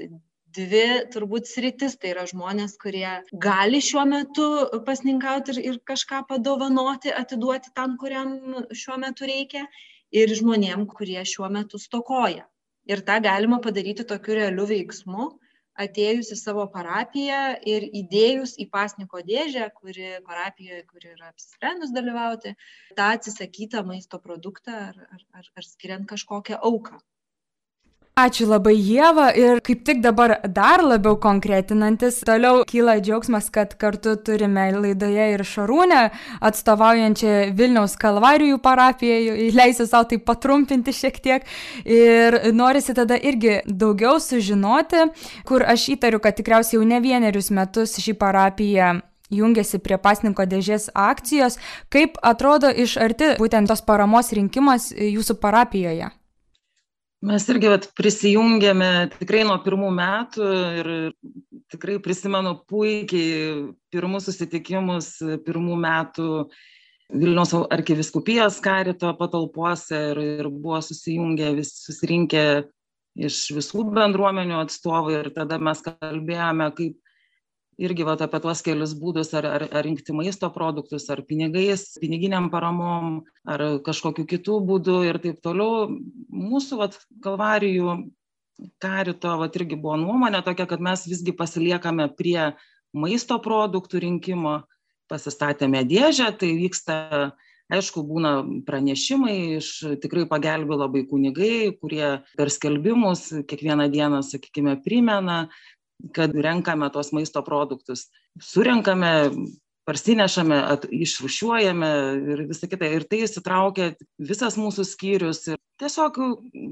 dvi 0.56 0.84
turbūt 1.12 1.48
sritis, 1.50 1.96
tai 2.00 2.14
yra 2.14 2.24
žmonės, 2.28 2.76
kurie 2.80 3.08
gali 3.46 3.82
šiuo 3.84 4.06
metu 4.08 4.46
pasninkauti 4.86 5.56
ir, 5.56 5.62
ir 5.72 5.80
kažką 5.90 6.22
padovanoti, 6.30 7.12
atiduoti 7.12 7.74
tam, 7.76 7.98
kuriam 8.00 8.32
šiuo 8.72 8.96
metu 9.02 9.28
reikia, 9.28 9.66
ir 10.14 10.32
žmonėm, 10.38 10.86
kurie 10.88 11.20
šiuo 11.26 11.50
metu 11.52 11.80
stokoja. 11.82 12.46
Ir 12.86 13.02
tą 13.02 13.18
galima 13.22 13.58
padaryti 13.62 14.06
tokiu 14.06 14.38
realiu 14.38 14.64
veiksmu, 14.70 15.32
atėjus 15.84 16.32
į 16.34 16.38
savo 16.40 16.66
parapiją 16.72 17.40
ir 17.72 17.86
įdėjus 18.00 18.56
į 18.62 18.68
pasniko 18.72 19.20
dėžę, 19.26 19.68
kuri 19.80 20.12
parapijoje, 20.28 20.84
kuri 20.92 21.12
yra 21.14 21.30
apsisprendus 21.32 21.92
dalyvauti, 21.96 22.54
tą 22.98 23.10
atsisakytą 23.16 23.84
maisto 23.88 24.20
produktą 24.22 24.78
ar, 24.88 25.02
ar, 25.10 25.26
ar, 25.40 25.52
ar 25.56 25.68
skiriant 25.68 26.08
kažkokią 26.12 26.60
auką. 26.70 27.00
Ačiū 28.16 28.46
labai 28.48 28.72
Jėva 28.80 29.26
ir 29.36 29.58
kaip 29.60 29.82
tik 29.84 29.98
dabar 30.00 30.38
dar 30.48 30.80
labiau 30.80 31.18
konkretinantis, 31.20 32.22
toliau 32.24 32.62
kyla 32.64 32.94
džiaugsmas, 33.04 33.50
kad 33.52 33.74
kartu 33.76 34.14
turime 34.24 34.64
laidoje 34.72 35.26
ir 35.34 35.44
Šarūnę, 35.44 35.98
atstovaujančią 36.48 37.34
Vilniaus 37.60 37.98
Kalvarijų 38.00 38.56
parapiją, 38.64 39.36
leisiu 39.60 39.84
savo 39.84 40.08
tai 40.08 40.16
patrumpinti 40.32 40.96
šiek 40.96 41.20
tiek 41.28 41.44
ir 41.84 42.40
norisi 42.56 42.96
tada 42.96 43.20
irgi 43.20 43.58
daugiau 43.68 44.16
sužinoti, 44.16 45.10
kur 45.44 45.68
aš 45.68 45.90
įtariu, 45.98 46.24
kad 46.24 46.40
tikriausiai 46.40 46.80
jau 46.80 46.88
ne 46.88 47.04
vienerius 47.04 47.52
metus 47.52 47.98
šį 48.00 48.16
parapiją 48.16 48.94
jungiasi 49.28 49.84
prie 49.84 50.00
pasninko 50.00 50.48
dėžės 50.48 50.94
akcijos. 50.96 51.60
Kaip 51.92 52.16
atrodo 52.24 52.72
iš 52.72 52.96
arti 52.96 53.34
būtent 53.36 53.68
tos 53.68 53.84
paramos 53.84 54.32
rinkimas 54.32 54.94
jūsų 54.96 55.36
parapijoje? 55.44 56.16
Mes 57.26 57.42
irgi 57.50 57.70
vat, 57.72 57.88
prisijungėme 57.98 58.88
tikrai 59.16 59.42
nuo 59.48 59.56
pirmų 59.64 59.88
metų 59.96 60.48
ir 60.78 60.88
tikrai 61.72 61.96
prisimenu 62.02 62.52
puikiai 62.70 63.72
pirmus 63.90 64.28
susitikimus 64.28 65.08
pirmų 65.46 65.78
metų 65.82 66.28
Vilniaus 67.06 67.52
arkiviskupijos 67.70 68.58
karito 68.62 69.12
patalpose 69.18 69.98
ir, 70.12 70.20
ir 70.42 70.48
buvo 70.50 70.80
susijungę, 70.82 71.52
vis, 71.58 71.70
susirinkę 71.86 72.42
iš 73.28 73.40
visų 73.54 73.84
bendruomenių 73.94 74.58
atstovai 74.64 75.20
ir 75.20 75.30
tada 75.34 75.58
mes 75.62 75.82
kalbėjome, 75.86 76.66
kaip 76.78 76.96
irgi 77.76 78.06
vat 78.08 78.22
apie 78.24 78.40
tuos 78.40 78.62
kelius 78.64 78.94
būdus 78.96 79.32
ar 79.36 79.46
ar 79.48 79.64
ar 79.68 79.84
rinkti 79.84 80.14
maisto 80.16 80.48
produktus 80.52 81.08
ar 81.12 81.22
pinigais 81.28 81.98
piniginėm 82.00 82.48
paramom 82.52 83.24
ar 83.44 83.64
kažkokiu 83.86 84.26
kitu 84.28 84.60
būdu 84.64 85.02
ir 85.08 85.20
taip 85.22 85.42
toliau. 85.44 85.90
Mūsų 86.32 86.80
vat 86.80 86.96
kalvarijų 87.24 87.98
karito 88.80 89.34
vat 89.40 89.56
irgi 89.60 89.76
buvo 89.76 89.98
nuomonė 90.00 90.42
tokia 90.44 90.66
kad 90.68 90.80
mes 90.80 91.04
visgi 91.08 91.36
pasiliekame 91.36 92.08
prie 92.16 92.54
maisto 92.96 93.36
produktų 93.42 94.00
rinkimo 94.06 94.62
pasistatėme 95.10 95.84
dėžę 95.86 96.32
tai 96.40 96.54
vyksta 96.56 96.96
aišku 97.72 98.02
būna 98.06 98.32
pranešimai 98.66 99.58
iš 99.58 99.68
tikrai 100.02 100.24
pagelbė 100.30 100.78
labai 100.78 101.02
kunigai 101.10 101.74
kurie 101.80 102.22
per 102.38 102.50
skelbimus 102.54 103.28
kiekvieną 103.50 103.88
dieną 103.92 104.22
sakykime 104.22 104.78
primena 104.84 105.46
kad 106.16 106.34
renkame 106.34 106.88
tuos 106.92 107.12
maisto 107.16 107.42
produktus 107.44 108.08
surenkame 108.42 109.12
parsinešame 109.86 110.58
at 110.72 110.84
išrūšiuojame 110.90 111.90
ir 112.34 112.42
visa 112.50 112.66
kita. 112.66 112.88
Ir 112.90 113.06
tai 113.06 113.22
įsitraukia 113.22 113.92
visas 114.18 114.58
mūsų 114.58 114.84
skyrius. 114.88 115.44
Ir 115.52 115.60
tiesiog 115.80 116.18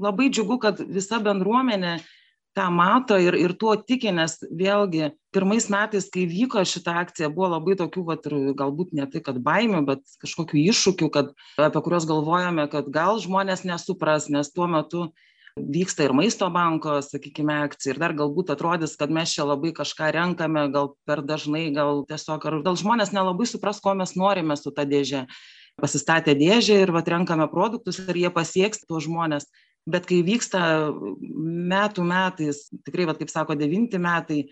labai 0.03 0.27
džiugu 0.33 0.59
kad 0.59 0.81
visa 0.83 1.21
bendruomenė 1.23 1.99
tą 2.55 2.69
mato 2.71 3.17
ir 3.19 3.35
ir 3.35 3.53
tuo 3.59 3.75
tiki 3.75 4.11
nes 4.15 4.37
vėlgi 4.47 5.09
pirmais 5.35 5.67
metais 5.71 6.07
kai 6.11 6.23
vyko 6.29 6.63
šita 6.63 6.93
akcija 7.03 7.29
buvo 7.31 7.51
labai 7.55 7.75
tokių 7.79 8.03
vat 8.07 8.27
galbūt 8.61 8.93
ne 8.95 9.07
tai 9.11 9.21
kad 9.23 9.41
baimių 9.43 9.83
bet 9.89 10.03
kažkokių 10.23 10.61
iššūkių 10.71 11.09
kad 11.11 11.33
apie 11.59 11.83
kuriuos 11.83 12.07
galvojome 12.07 12.67
kad 12.71 12.87
gal 12.95 13.19
žmonės 13.19 13.65
nesupras 13.67 14.29
nes 14.31 14.51
tuo 14.55 14.69
metu 14.71 15.09
vyksta 15.55 16.03
ir 16.03 16.13
maisto 16.13 16.49
banko 16.51 16.97
sakykime 17.01 17.53
akcija 17.63 17.93
ir 17.93 17.99
dar 18.01 18.13
galbūt 18.17 18.51
atrodys 18.51 18.97
kad 18.99 19.11
mes 19.11 19.31
čia 19.31 19.45
labai 19.47 19.71
kažką 19.75 20.09
renkame 20.11 20.65
gal 20.73 20.89
per 21.07 21.21
dažnai 21.23 21.69
gal 21.75 22.03
tiesiog 22.09 22.47
ar 22.49 22.57
gal 22.65 22.75
žmonės 22.75 23.13
nelabai 23.15 23.47
supras 23.47 23.79
ko 23.79 23.93
mes 23.95 24.15
norime 24.19 24.57
su 24.59 24.73
ta 24.75 24.83
dėže. 24.83 25.25
Pasistatę 25.79 26.35
dėžę 26.39 26.81
ir 26.83 26.91
vat 26.95 27.07
renkame 27.11 27.47
produktus 27.51 27.99
ir 27.99 28.19
jie 28.19 28.31
pasieks 28.31 28.83
tuos 28.87 29.07
žmones 29.07 29.47
bet 29.87 30.07
kai 30.09 30.21
vyksta 30.27 30.91
metų 31.71 32.03
metais 32.03 32.65
tikrai 32.83 33.07
vat 33.07 33.19
kaip 33.21 33.31
sako 33.31 33.55
devinti 33.55 33.99
metai 34.01 34.45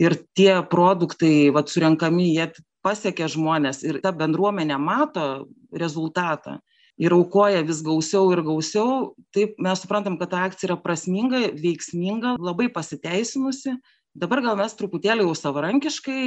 ir 0.00 0.16
tie 0.36 0.60
produktai 0.68 1.48
vat 1.54 1.72
surenkami 1.72 2.32
jie 2.34 2.50
pasiekia 2.84 3.28
žmones 3.30 3.84
ir 3.86 4.00
ta 4.04 4.12
bendruomenė 4.12 4.76
mato 4.80 5.46
rezultatą 5.72 6.58
ir 7.02 7.14
aukoja 7.16 7.64
vis 7.66 7.82
gausiau 7.82 8.30
ir 8.34 8.42
gausiau 8.46 9.12
taip 9.34 9.58
mes 9.62 9.82
suprantam 9.82 10.18
kad 10.20 10.30
ta 10.30 10.44
akcija 10.46 10.70
yra 10.70 10.78
prasminga 10.82 11.48
veiksminga 11.58 12.36
labai 12.38 12.68
pasiteisinusi. 12.72 13.74
Dabar 14.14 14.42
gal 14.44 14.58
mes 14.60 14.76
truputėlį 14.76 15.26
jau 15.26 15.34
savarankiškai 15.38 16.22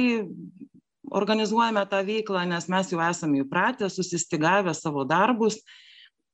organizuojame 1.16 1.84
tą 1.90 2.02
veiklą 2.06 2.44
nes 2.50 2.68
mes 2.68 2.92
jau 2.92 3.02
esame 3.06 3.44
įpratę 3.44 3.90
susistygavę 3.92 4.74
savo 4.74 5.06
darbus. 5.08 5.60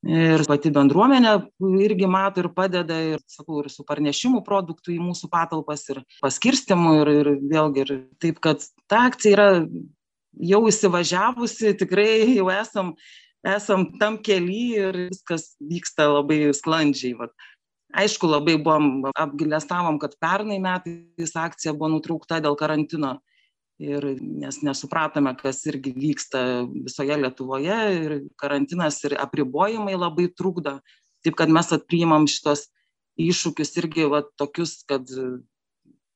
Ir 0.02 0.42
pati 0.50 0.72
bendruomenė 0.74 1.36
irgi 1.84 2.08
mato 2.10 2.42
ir 2.42 2.48
padeda 2.50 2.96
ir 3.12 3.20
sakau 3.30 3.60
ir 3.62 3.68
su 3.70 3.84
parnešimu 3.86 4.40
produktų 4.42 4.96
į 4.96 4.98
mūsų 4.98 5.28
patalpas 5.30 5.84
ir 5.94 6.00
paskirstymu 6.24 6.96
ir 7.04 7.10
ir 7.12 7.30
vėlgi 7.52 7.84
ir 7.84 7.92
taip 8.18 8.40
kad 8.42 8.64
ta 8.90 9.04
akcija 9.12 9.36
yra 9.36 9.46
jau 10.50 10.64
įsivažiavusi 10.66 11.76
tikrai 11.78 12.34
jau 12.34 12.48
esam 12.50 12.96
esam 13.46 13.86
tam 13.98 14.18
kely 14.22 14.60
ir 14.78 14.98
viskas 15.10 15.52
vyksta 15.60 16.08
labai 16.10 16.52
sklandžiai 16.54 17.16
vat. 17.18 17.34
Aišku 17.92 18.28
labai 18.30 18.56
buvom 18.56 19.10
apgailestavom 19.12 19.98
kad 20.00 20.16
pernai 20.22 20.58
metais 20.62 21.34
akcija 21.36 21.74
buvo 21.76 21.90
nutraukta 21.92 22.40
dėl 22.40 22.56
karantino 22.56 23.18
ir 23.82 24.04
nes 24.20 24.60
nesupratome 24.64 25.34
kas 25.36 25.60
irgi 25.68 25.92
vyksta 25.96 26.64
visoje 26.72 27.18
lietuvoje 27.18 27.78
ir 27.98 28.14
karantinas 28.40 29.02
ir 29.04 29.18
apribojimai 29.20 29.96
labai 29.98 30.30
trukdo. 30.32 30.78
Taip 31.22 31.36
kad 31.38 31.52
mes 31.52 31.68
vat 31.70 31.84
priimam 31.90 32.26
šituos 32.30 32.68
iššūkius 33.20 33.76
irgi 33.82 34.08
vat 34.08 34.30
tokius 34.40 34.80
kad 34.88 35.04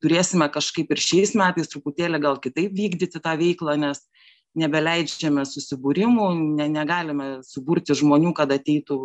turėsime 0.03 0.49
kažkaip 0.53 0.93
ir 0.93 1.03
šiais 1.03 1.35
metais 1.39 1.69
truputėlį 1.73 2.23
gal 2.23 2.41
kitaip 2.41 2.73
vykdyti 2.77 3.21
tą 3.21 3.35
veiklą 3.41 3.77
nes 3.81 4.01
nebeleidžiame 4.57 5.45
susibūrimų 5.49 6.29
ne 6.57 6.69
negalime 6.73 7.29
suburti 7.47 7.97
žmonių 7.97 8.33
kad 8.37 8.53
ateitų 8.57 8.99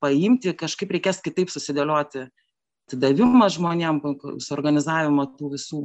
paimti 0.00 0.54
kažkaip 0.56 0.96
reikės 0.96 1.20
kitaip 1.24 1.52
susidėlioti 1.52 2.26
atidavimą 2.88 3.48
žmonėm 3.54 4.00
suorganizavimą 4.42 5.28
tų 5.38 5.54
visų 5.54 5.82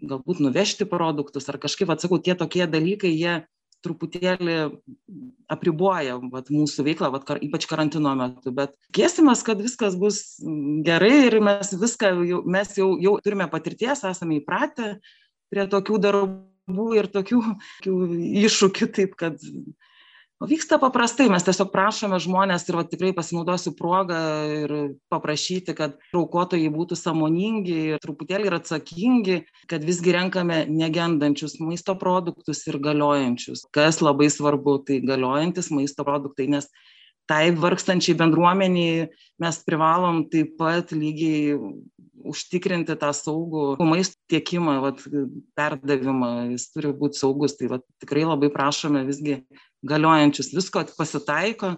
galbūt 0.00 0.40
nuvežti 0.42 0.88
produktus 0.88 1.48
ar 1.52 1.60
kažkaip 1.60 1.90
vat 1.92 2.02
sakau 2.02 2.18
tie 2.18 2.34
tokie 2.34 2.66
dalykai 2.66 3.12
jie 3.12 3.40
truputėlį 3.84 4.56
apriboja 5.50 6.18
vat 6.32 6.50
mūsų 6.52 6.84
veiklą 6.84 7.10
vat 7.14 7.24
kar 7.28 7.40
ypač 7.40 7.64
karantino 7.68 8.12
metu. 8.18 8.52
Bet 8.52 8.74
tikėsimės 8.90 9.44
kad 9.46 9.60
viskas 9.62 9.96
bus 10.00 10.20
gerai 10.84 11.30
ir 11.30 11.38
mes 11.44 11.72
viską 11.80 12.12
jau 12.28 12.42
mes 12.44 12.76
jau 12.76 12.92
jau 13.00 13.16
turime 13.24 13.48
patirties 13.52 14.04
esame 14.10 14.40
įpratę 14.40 14.98
prie 15.50 15.66
tokių 15.70 16.00
darbų 16.04 16.49
darbų 16.70 16.96
ir 16.96 17.10
tokių 17.10 17.42
iššūkių, 18.46 18.90
taip 18.94 19.14
kad 19.18 19.38
o 20.40 20.46
vyksta 20.48 20.78
paprastai, 20.80 21.28
mes 21.28 21.44
tiesiog 21.44 21.70
prašome 21.72 22.18
žmonės 22.22 22.64
ir 22.68 22.78
va, 22.78 22.84
tikrai 22.88 23.12
pasinaudosiu 23.12 23.74
progą 23.76 24.20
ir 24.48 24.74
paprašyti, 25.12 25.74
kad 25.76 25.98
aukotojai 26.14 26.70
būtų 26.72 26.96
samoningi 26.96 27.76
ir 27.94 28.00
truputėlį 28.00 28.48
ir 28.48 28.56
atsakingi, 28.56 29.40
kad 29.68 29.84
visgi 29.84 30.14
renkame 30.16 30.64
negendančius 30.70 31.58
maisto 31.60 31.96
produktus 31.98 32.64
ir 32.70 32.80
galiojančius. 32.80 33.66
Kas 33.74 34.00
labai 34.00 34.30
svarbu, 34.30 34.80
tai 34.86 35.02
galiojantis 35.04 35.70
maisto 35.74 36.06
produktai, 36.08 36.48
nes 36.48 36.70
tai 37.30 37.52
vargstančiai 37.54 38.16
bendruomeniai 38.18 39.10
mes 39.38 39.58
privalom 39.62 40.24
taip 40.32 40.56
pat 40.58 40.90
lygiai 40.90 41.60
užtikrinti 42.26 42.96
tą 43.00 43.12
saugų 43.16 43.76
maisto 43.86 44.18
tiekimą, 44.30 44.76
vat, 44.84 45.04
perdavimą, 45.58 46.32
jis 46.54 46.68
turi 46.74 46.92
būti 46.96 47.20
saugus. 47.20 47.56
Tai 47.58 47.70
vat, 47.76 47.86
tikrai 48.02 48.26
labai 48.26 48.50
prašome 48.52 49.04
visgi 49.08 49.40
galiojančius, 49.86 50.52
visko 50.56 50.84
pasitaiko 50.96 51.74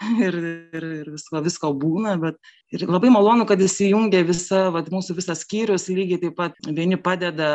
ir, 0.26 0.36
ir, 0.76 0.86
ir 1.00 1.10
visko, 1.12 1.42
visko 1.44 1.72
būna, 1.76 2.14
bet 2.22 2.38
ir 2.74 2.86
labai 2.88 3.10
malonu, 3.12 3.46
kad 3.48 3.60
įsijungia 3.60 4.22
visa, 4.28 4.68
vat, 4.74 4.88
mūsų 4.92 5.18
visas 5.18 5.44
skyrius, 5.44 5.88
lygiai 5.92 6.22
taip 6.24 6.38
pat 6.38 6.56
vieni 6.66 6.98
padeda 7.00 7.50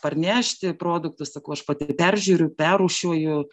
parnešti 0.00 0.74
produktus, 0.80 1.34
sakau, 1.36 1.54
aš 1.54 1.64
pati 1.68 1.94
peržiūriu, 1.94 2.50
perušiuoju, 2.58 3.44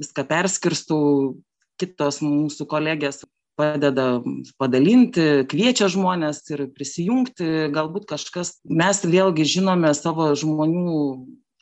viską 0.00 0.26
perskirstau, 0.30 1.34
kitos 1.80 2.20
mūsų 2.22 2.66
kolegės 2.70 3.24
padeda 3.58 4.20
padalinti, 4.58 5.44
kviečia 5.50 5.88
žmonės 5.92 6.42
ir 6.50 6.66
prisijungti, 6.74 7.70
galbūt 7.74 8.08
kažkas, 8.10 8.58
mes 8.66 9.02
vėlgi 9.06 9.46
žinome 9.56 9.92
savo 9.94 10.30
žmonių 10.38 10.98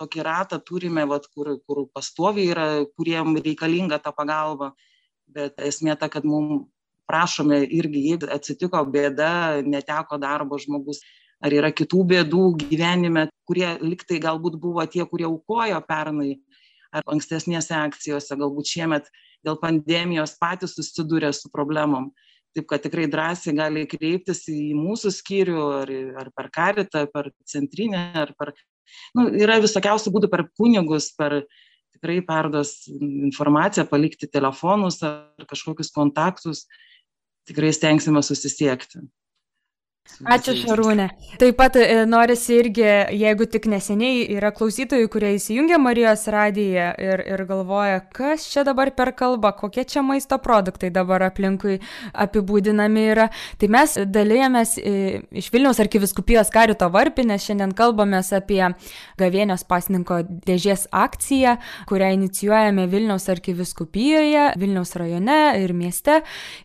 tokį 0.00 0.24
ratą 0.26 0.59
turime, 0.64 1.05
vat, 1.07 1.28
kur, 1.31 1.55
kur 1.66 1.85
pastoviai 1.94 2.50
yra, 2.50 2.68
kuriem 2.96 3.37
reikalinga 3.38 4.00
ta 4.02 4.12
pagalba, 4.16 4.72
bet 5.31 5.61
esmė 5.62 5.96
ta, 6.00 6.09
kad 6.12 6.26
mums 6.26 6.66
prašome 7.09 7.61
irgi, 7.66 8.07
jeigu 8.09 8.31
atsitiko 8.33 8.81
bėda, 8.88 9.61
neteko 9.66 10.18
darbo 10.22 10.59
žmogus, 10.62 11.02
ar 11.42 11.52
yra 11.52 11.72
kitų 11.74 12.05
bėdų 12.12 12.44
gyvenime, 12.62 13.26
kurie 13.48 13.74
liktai 13.83 14.20
galbūt 14.22 14.57
buvo 14.62 14.85
tie, 14.87 15.05
kurie 15.11 15.26
aukojo 15.28 15.81
pernai 15.88 16.37
ar 16.92 17.05
ankstesnėse 17.11 17.74
akcijose, 17.74 18.37
galbūt 18.38 18.70
šiemet 18.74 19.11
dėl 19.46 19.59
pandemijos 19.62 20.37
patys 20.40 20.76
susiduria 20.78 21.33
su 21.37 21.50
problemom 21.52 22.11
taip 22.57 22.68
kad 22.68 22.83
tikrai 22.85 23.09
drąsiai 23.11 23.55
gali 23.57 23.85
kreiptis 23.88 24.44
į 24.52 24.72
mūsų 24.76 25.12
skyrių 25.16 25.62
ar, 25.81 25.92
ar 26.22 26.31
per 26.37 26.50
karitą, 26.52 27.07
per 27.12 27.31
centrinę, 27.48 28.11
ar 28.24 28.35
per... 28.38 28.52
Nu, 29.16 29.31
yra 29.40 29.57
visokiausių 29.62 30.12
būdų 30.12 30.28
per 30.33 30.44
kunigus, 30.59 31.11
per 31.16 31.42
tikrai 31.96 32.20
perdos 32.26 32.74
informaciją, 32.90 33.87
palikti 33.88 34.28
telefonus 34.28 35.00
ar 35.07 35.46
kažkokius 35.48 35.92
kontaktus. 35.94 36.66
Tikrai 37.48 37.72
stengsime 37.74 38.20
susisiekti. 38.22 39.00
Ačiū 40.23 40.53
Šarūnė. 40.55 41.09
Taip 41.41 41.57
pat 41.59 41.77
e, 41.79 42.05
norisi 42.07 42.55
irgi, 42.61 42.85
jeigu 43.17 43.47
tik 43.51 43.65
neseniai 43.71 44.25
yra 44.37 44.53
klausytojų, 44.55 45.09
kurie 45.11 45.33
įsijungia 45.37 45.79
Marijos 45.83 46.29
radiją 46.31 46.88
ir, 47.01 47.23
ir 47.27 47.43
galvoja, 47.49 48.01
kas 48.15 48.45
čia 48.51 48.62
dabar 48.67 48.93
per 48.95 49.12
kalbą, 49.19 49.51
kokie 49.59 49.85
čia 49.88 50.03
maisto 50.07 50.38
produktai 50.43 50.93
dabar 50.95 51.25
aplinkui 51.27 51.79
apibūdinami 52.25 53.05
yra, 53.15 53.29
tai 53.59 53.71
mes 53.73 53.97
dalyjamės 54.15 54.75
e, 54.79 55.23
iš 55.43 55.49
Vilniaus 55.55 55.81
arkiviskupijos 55.83 56.53
karito 56.55 56.91
varpinės, 56.93 57.49
šiandien 57.49 57.75
kalbamės 57.79 58.31
apie 58.37 58.61
gavėnios 59.23 59.67
pasninko 59.71 60.21
dėžės 60.47 60.87
akciją, 60.91 61.57
kurią 61.91 62.12
inicijuojame 62.19 62.88
Vilniaus 62.93 63.27
arkiviskupijoje, 63.33 64.53
Vilniaus 64.61 64.95
rajone 64.99 65.41
ir 65.62 65.75
mieste. 65.79 66.21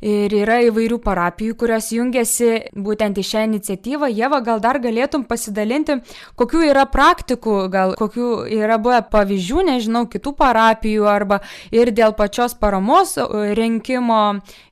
Ir 0.06 0.34
yra 0.44 0.60
įvairių 0.68 1.02
parapijų, 1.06 1.58
kurios 1.58 1.90
jungiasi 1.96 2.54
būtent 2.78 3.18
į 3.18 3.27
šią 3.28 3.44
iniciatyvą. 3.48 4.10
Jėva, 4.16 4.42
gal 4.46 4.62
dar 4.64 4.80
galėtum 4.84 5.26
pasidalinti, 5.28 6.00
kokių 6.40 6.64
yra 6.70 6.88
praktikų, 6.92 7.58
gal 7.74 7.96
kokių 8.00 8.32
yra 8.58 8.80
buvę 8.82 9.04
pavyzdžių, 9.14 9.64
nežinau, 9.72 10.06
kitų 10.12 10.34
parapijų 10.40 11.08
arba 11.12 11.42
ir 11.76 11.92
dėl 11.96 12.16
pačios 12.18 12.58
paramos 12.58 13.18
e, 13.20 13.28
rinkimo, 13.58 14.22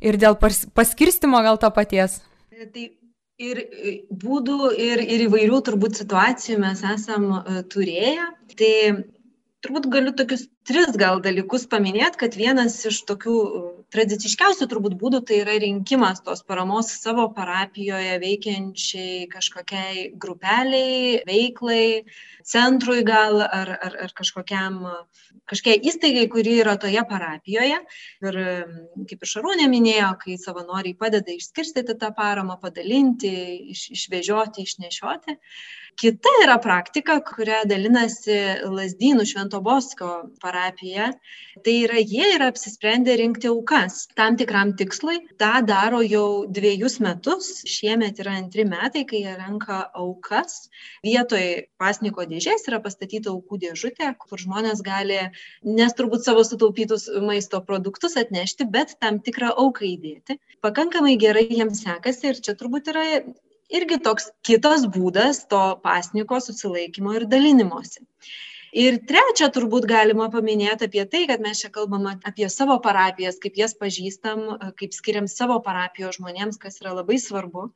ir 0.01 0.19
dėl 0.21 0.39
paskirstimo 0.39 1.43
gal 1.45 1.59
to 1.61 1.71
paties. 1.75 2.21
Tai 2.55 2.85
ir 3.41 3.59
e, 3.59 3.93
būdų, 4.23 4.71
ir, 4.79 5.01
ir 5.03 5.25
įvairių 5.27 5.59
turbūt 5.67 5.99
situacijų 5.99 6.59
mes 6.63 6.83
esam 6.95 7.27
e, 7.37 7.63
turėję. 7.71 8.29
Tai 8.55 8.73
turbūt 9.65 9.89
galiu 9.91 10.13
tokius 10.17 10.47
tris 10.69 10.95
gal 11.01 11.21
dalykus 11.25 11.67
paminėti, 11.71 12.21
kad 12.23 12.37
vienas 12.39 12.77
iš 12.87 13.01
tokių 13.09 13.37
uh, 13.45 13.71
tradiciškiausių 13.93 14.67
turbūt 14.69 14.95
būdų 14.99 15.21
tai 15.27 15.39
yra 15.43 15.55
rinkimas 15.61 16.21
tos 16.25 16.41
paramos 16.47 16.89
savo 16.99 17.27
parapijoje 17.35 18.17
veikiančiai 18.21 19.27
kažkokiai 19.31 20.05
grupeliai, 20.21 21.21
veiklai, 21.27 22.05
centrui 22.45 23.03
gal 23.07 23.41
ar, 23.45 23.71
ar, 23.75 23.97
ar 24.07 24.13
kažkokiam, 24.17 24.81
kažkokiai 25.49 25.83
įstaigai, 25.91 26.25
kuri 26.33 26.57
yra 26.63 26.75
toje 26.81 27.03
parapijoje. 27.09 27.79
Ir 28.25 28.41
kaip 29.11 29.15
ir 29.15 29.31
Šarūnė 29.31 29.69
minėjo, 29.71 30.11
kai 30.23 30.39
savanoriai 30.41 30.97
padeda 30.97 31.33
išskirstyti 31.35 31.97
tą 32.01 32.11
paramą, 32.17 32.59
padalinti, 32.61 33.33
iš, 33.75 33.87
išvežioti, 33.95 34.65
išnešioti. 34.65 35.39
Kita 35.95 36.31
yra 36.43 36.57
praktika, 36.59 37.21
kurią 37.23 37.61
dalinasi 37.71 38.35
Lasdynų 38.67 39.23
Švento 39.29 39.61
Bosko 39.63 40.09
parapija. 40.43 41.05
Tai 41.63 41.75
yra, 41.85 42.01
jie 42.03 42.25
yra 42.35 42.49
apsisprendę 42.51 43.15
rinkti 43.15 43.47
aukas 43.47 44.01
tam 44.19 44.35
tikram 44.35 44.73
tikslui. 44.75 45.21
Ta 45.39 45.61
daro 45.63 46.01
jau 46.03 46.25
dviejus 46.51 46.97
metus. 47.05 47.47
Šiemet 47.71 48.19
yra 48.19 48.35
antri 48.41 48.67
metai, 48.67 49.05
kai 49.07 49.23
jie 49.23 49.37
renka 49.39 49.79
aukas. 49.95 50.67
Vietoj 51.07 51.47
pasniko 51.79 52.27
dėžės 52.27 52.67
yra 52.67 52.81
pastatyta 52.83 53.31
aukų 53.31 53.61
dėžutė, 53.63 54.11
kur 54.19 54.43
žmonės 54.43 54.83
gali, 54.83 55.21
nes 55.63 55.95
turbūt 55.95 56.27
savo 56.27 56.43
sutaupytus 56.43 57.07
maisto 57.23 57.63
produktus 57.63 58.19
atnešti, 58.19 58.67
bet 58.67 58.97
tam 58.99 59.23
tikrą 59.23 59.55
auką 59.55 59.87
įdėti. 59.93 60.41
Pakankamai 60.59 61.15
gerai 61.23 61.47
jiems 61.47 61.87
sekasi 61.87 62.33
ir 62.33 62.43
čia 62.43 62.59
turbūt 62.59 62.91
yra 62.91 63.07
irgi 63.69 63.97
toks 64.07 64.29
kitas 64.45 64.85
būdas 64.97 65.43
to 65.51 65.61
pasniko 65.85 66.39
susilaikymo 66.47 67.15
ir 67.19 67.25
dalinimosi. 67.31 68.05
Ir 68.75 68.97
trečia, 69.07 69.47
turbūt 69.55 69.85
galima 69.87 70.25
paminėti 70.31 70.89
apie 70.89 71.05
tai, 71.07 71.21
kad 71.29 71.39
mes 71.43 71.61
čia 71.63 71.69
kalbam 71.71 72.09
apie 72.11 72.49
savo 72.51 72.75
parapijas, 72.83 73.37
kaip 73.39 73.55
jas 73.61 73.71
pažįstam, 73.79 74.41
kaip 74.81 74.97
skiriam 74.97 75.29
savo 75.31 75.61
parapijos 75.63 76.17
žmonėms, 76.19 76.59
kas 76.59 76.81
yra 76.83 76.91
labai 76.97 77.15
svarbu. 77.23 77.69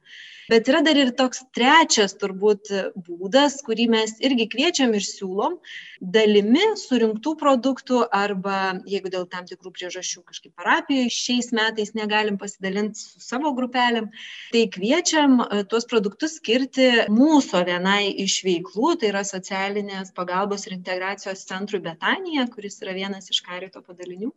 Bet 0.50 0.68
yra 0.68 0.82
dar 0.84 0.98
ir 0.98 1.12
toks 1.14 1.44
trečias 1.54 2.16
turbūt 2.20 2.72
būdas, 3.06 3.60
kurį 3.64 3.86
mes 3.94 4.16
irgi 4.26 4.50
kviečiam 4.52 4.96
ir 4.98 5.06
siūlom, 5.06 5.56
dalimi 6.02 6.66
surinktų 6.82 7.36
produktų 7.38 8.02
arba 8.16 8.58
jeigu 8.90 9.12
dėl 9.14 9.28
tam 9.30 9.46
tikrų 9.48 9.72
priežasčių 9.76 10.24
kažkaip 10.26 10.56
parapijoje 10.58 11.14
šiais 11.14 11.52
metais 11.56 11.94
negalim 11.96 12.40
pasidalinti 12.42 12.98
su 12.98 13.22
savo 13.24 13.54
grupelėm, 13.56 14.10
tai 14.52 14.66
kviečiam 14.74 15.38
e, 15.44 15.62
tuos 15.70 15.86
produktus 15.92 16.40
skirti 16.40 16.90
mūsų 17.14 17.64
vienai 17.70 18.10
iš 18.26 18.40
veiklų, 18.48 18.96
tai 19.00 19.14
yra 19.14 19.24
socialinės 19.28 20.16
pagalbos 20.18 20.66
ir 20.66 20.80
integracijos 20.90 21.46
centrui 21.46 21.82
Betanija, 21.82 22.48
kuris 22.54 22.82
yra 22.82 22.96
vienas 22.98 23.30
iš 23.30 23.44
karito 23.46 23.82
padalinių. 23.82 24.32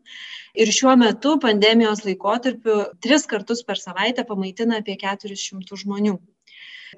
Ir 0.55 0.69
šiuo 0.69 0.97
metu 1.01 1.39
pandemijos 1.41 2.05
laikotarpiu 2.05 2.93
tris 3.01 3.25
kartus 3.27 3.65
per 3.65 3.81
savaitę 3.81 4.25
pamaitina 4.29 4.83
apie 4.83 4.97
400 5.01 5.81
žmonių. 5.85 6.19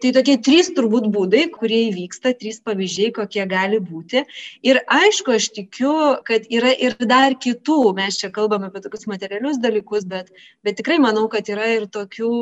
Tai 0.03 0.11
tokie 0.11 0.35
trys 0.43 0.73
turbūt 0.75 1.05
būdai, 1.14 1.45
kurie 1.55 1.85
įvyksta, 1.93 2.33
trys 2.35 2.59
pavyzdžiai, 2.67 3.12
kokie 3.14 3.45
gali 3.47 3.79
būti. 3.79 4.25
Ir 4.67 4.81
aišku, 4.90 5.37
aš 5.38 5.53
tikiu, 5.55 5.93
kad 6.27 6.49
yra 6.51 6.73
ir 6.75 6.97
dar 6.99 7.37
kitų, 7.38 7.95
mes 7.95 8.19
čia 8.19 8.33
kalbame 8.35 8.73
apie 8.73 8.83
tokius 8.83 9.07
materialius 9.07 9.62
dalykus, 9.62 10.03
bet, 10.11 10.35
bet 10.67 10.81
tikrai 10.81 10.99
manau, 10.99 11.29
kad 11.31 11.47
yra 11.47 11.77
ir 11.77 11.87
tokių 11.95 12.33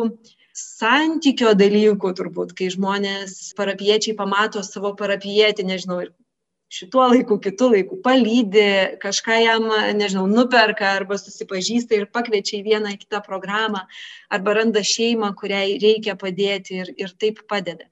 santykio 0.56 1.52
dalykų 1.56 2.14
turbūt, 2.16 2.56
kai 2.56 2.72
žmonės, 2.72 3.52
parapiečiai 3.60 4.16
pamato 4.16 4.64
savo 4.64 4.96
parapietį, 4.96 5.68
nežinau, 5.68 6.00
ir 6.06 6.12
šituo 6.72 7.04
laiku, 7.12 7.36
kitu 7.42 7.68
laiku 7.72 7.98
palydi, 8.04 8.64
kažką 9.02 9.36
jam, 9.42 9.68
nežinau, 9.98 10.24
nuperka 10.30 10.94
arba 10.96 11.18
susipažįsta 11.20 11.98
ir 11.98 12.08
pakviečia 12.14 12.58
į 12.60 12.64
vieną 12.70 12.94
kitą 13.00 13.20
programą, 13.26 13.84
arba 14.32 14.56
randa 14.60 14.82
šeimą, 14.86 15.34
kuriai 15.38 15.76
reikia 15.82 16.16
padėti 16.18 16.80
ir, 16.82 16.92
ir 16.96 17.14
taip 17.20 17.44
padeda. 17.50 17.88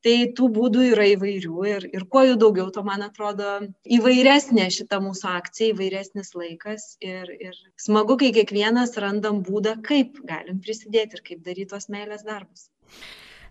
Tai 0.00 0.14
tų 0.36 0.46
būdų 0.56 0.84
yra 0.94 1.04
įvairių 1.12 1.64
ir, 1.68 1.86
ir 1.92 2.04
kuo 2.12 2.22
jų 2.24 2.38
daugiau, 2.40 2.70
to 2.72 2.80
man 2.86 3.02
atrodo 3.04 3.58
įvairesnė 3.84 4.70
šita 4.72 4.96
mūsų 5.04 5.26
akcija, 5.34 5.74
įvairesnis 5.74 6.32
laikas 6.38 6.94
ir, 7.04 7.28
ir 7.36 7.58
smagu, 7.76 8.16
kai 8.22 8.30
kiekvienas 8.38 8.96
randam 9.04 9.42
būdą, 9.44 9.76
kaip 9.84 10.22
galim 10.30 10.62
prisidėti 10.64 11.18
ir 11.18 11.26
kaip 11.26 11.42
daryti 11.44 11.68
tos 11.74 11.90
meilės 11.92 12.24
darbus. 12.24 12.70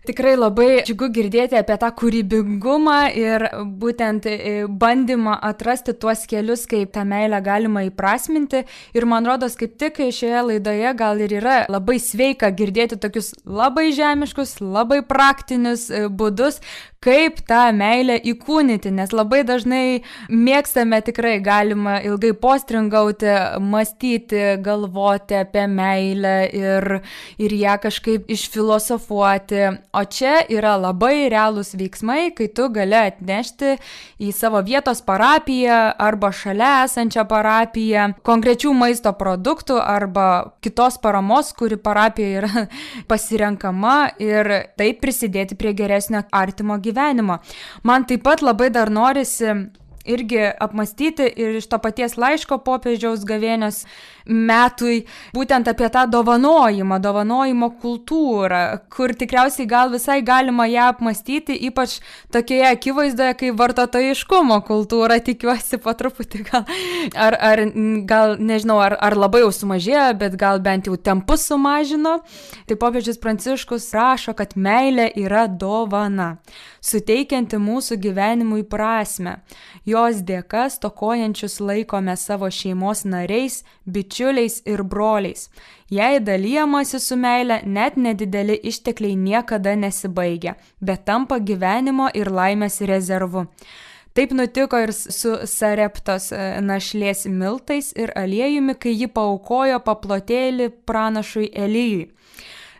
Tikrai 0.08 0.30
labai 0.32 0.68
džiugu 0.80 1.10
girdėti 1.12 1.58
apie 1.58 1.74
tą 1.76 1.90
kūrybingumą 2.00 2.94
ir 3.20 3.42
būtent 3.82 4.24
e, 4.30 4.38
bandymą 4.64 5.34
atrasti 5.44 5.92
tuos 5.92 6.22
kelius, 6.30 6.62
kaip 6.70 6.94
tą 6.94 7.04
meilę 7.04 7.36
galima 7.44 7.82
įprasminti. 7.84 8.62
Ir 8.96 9.04
man 9.10 9.28
rodos, 9.28 9.58
kaip 9.60 9.74
tik 9.76 10.00
šioje 10.00 10.46
laidoje 10.48 10.94
gal 10.96 11.20
ir 11.20 11.34
yra 11.42 11.58
labai 11.68 11.98
sveika 12.00 12.48
girdėti 12.48 12.96
tokius 12.96 13.34
labai 13.44 13.90
žemiškus, 13.92 14.56
labai 14.64 15.02
praktinius 15.04 15.90
e, 15.92 16.06
būdus, 16.08 16.62
kaip 17.04 17.38
tą 17.48 17.60
meilę 17.72 18.18
įkūnyti, 18.32 18.90
nes 18.92 19.12
labai 19.12 19.40
dažnai 19.48 20.00
mėgstame 20.28 21.00
tikrai, 21.04 21.38
galima 21.44 21.98
ilgai 22.04 22.32
postringauti, 22.36 23.30
mąstyti, 23.64 24.42
galvoti 24.64 25.38
apie 25.40 25.64
meilę 25.68 26.34
ir, 26.56 26.88
ir 27.40 27.56
ją 27.56 27.78
kažkaip 27.84 28.28
išfilosofuoti. 28.32 29.62
O 29.90 30.04
čia 30.06 30.36
yra 30.46 30.76
labai 30.78 31.26
realūs 31.32 31.72
veiksmai, 31.74 32.30
kai 32.38 32.46
tu 32.54 32.68
gali 32.70 32.94
atnešti 32.94 33.72
į 34.22 34.28
savo 34.30 34.60
vietos 34.62 35.00
parapiją 35.02 35.78
arba 35.98 36.30
šalia 36.30 36.84
esančią 36.84 37.24
parapiją 37.30 38.04
konkrečių 38.26 38.70
maisto 38.70 39.10
produktų 39.18 39.80
arba 39.82 40.28
kitos 40.62 41.00
paramos, 41.02 41.50
kuri 41.58 41.74
parapija 41.74 42.44
yra 42.44 42.64
pasirenkama 43.10 43.96
ir 44.22 44.52
taip 44.78 45.02
prisidėti 45.02 45.58
prie 45.58 45.74
geresnio 45.74 46.22
artimo 46.30 46.78
gyvenimo. 46.78 47.40
Man 47.82 48.06
taip 48.06 48.22
pat 48.28 48.46
labai 48.46 48.70
dar 48.70 48.94
norisi 48.94 49.56
irgi 50.12 50.42
apmastyti 50.66 51.28
ir 51.30 51.60
iš 51.60 51.68
to 51.70 51.78
paties 51.82 52.16
laiško 52.20 52.60
popiežiaus 52.66 53.26
gavėnios 53.28 53.84
metui 54.30 55.04
būtent 55.34 55.68
apie 55.70 55.88
tą 55.92 56.04
dovanojimą, 56.10 57.00
dovanojimo 57.02 57.70
kultūrą, 57.82 58.62
kur 58.92 59.14
tikriausiai 59.16 59.66
gal 59.70 59.90
visai 59.92 60.20
galima 60.26 60.66
ją 60.70 60.90
apmastyti, 60.94 61.56
ypač 61.68 61.98
tokioje 62.32 62.68
akivaizdoje 62.70 63.36
kaip 63.40 63.58
vartotojiškumo 63.60 64.60
kultūra, 64.68 65.20
tikiuosi 65.24 65.80
po 65.82 65.94
truputį 65.96 66.42
gal, 66.50 66.68
ar, 67.14 67.36
ar 67.50 67.64
gal 68.08 68.36
nežinau, 68.38 68.78
ar, 68.82 68.96
ar 69.00 69.18
labai 69.18 69.42
jau 69.44 69.52
sumažėjo, 69.54 70.06
bet 70.20 70.38
gal 70.40 70.62
bent 70.62 70.90
jau 70.90 70.96
tempus 70.96 71.48
sumažino. 71.50 72.20
Tai 72.68 72.78
popiežius 72.80 73.20
Pranciškus 73.20 73.90
rašo, 73.96 74.34
kad 74.38 74.54
meilė 74.56 75.10
yra 75.18 75.46
dovana, 75.48 76.36
suteikianti 76.84 77.58
mūsų 77.60 77.98
gyvenimui 78.00 78.64
prasme. 78.68 79.40
Jo 79.84 80.00
jos 80.06 80.22
dėka 80.26 80.68
stokojančius 80.70 81.60
laikome 81.60 82.16
savo 82.16 82.50
šeimos 82.50 83.04
nariais, 83.04 83.62
bičiuliais 83.86 84.60
ir 84.66 84.82
broliais. 84.82 85.48
Jei 85.90 86.20
dalyjamasi 86.20 87.00
su 87.00 87.16
meile, 87.16 87.60
net 87.64 87.96
nedideli 87.96 88.58
ištekliai 88.62 89.16
niekada 89.16 89.74
nesibaigia, 89.76 90.54
bet 90.80 91.04
tampa 91.04 91.38
gyvenimo 91.38 92.10
ir 92.14 92.30
laimės 92.30 92.80
rezervu. 92.80 93.46
Taip 94.14 94.32
nutiko 94.34 94.78
ir 94.82 94.92
su 94.92 95.36
Sareptos 95.46 96.32
e, 96.34 96.38
našlės 96.60 97.26
miltais 97.30 97.92
ir 97.96 98.10
aliejumi, 98.18 98.74
kai 98.74 98.94
ji 98.94 99.06
paukojo 99.06 99.78
paplotėlį 99.86 100.70
pranašui 100.86 101.50
Elyjui. 101.54 102.08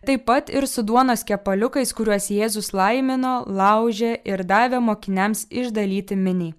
Taip 0.06 0.24
pat 0.24 0.48
ir 0.48 0.64
su 0.66 0.82
duonos 0.86 1.26
kepaliukais, 1.28 1.92
kuriuos 1.92 2.30
Jėzus 2.32 2.72
laimino, 2.72 3.42
laužė 3.46 4.14
ir 4.24 4.44
davė 4.48 4.80
mokiniams 4.80 5.44
išdalyti 5.50 6.16
miniai. 6.16 6.54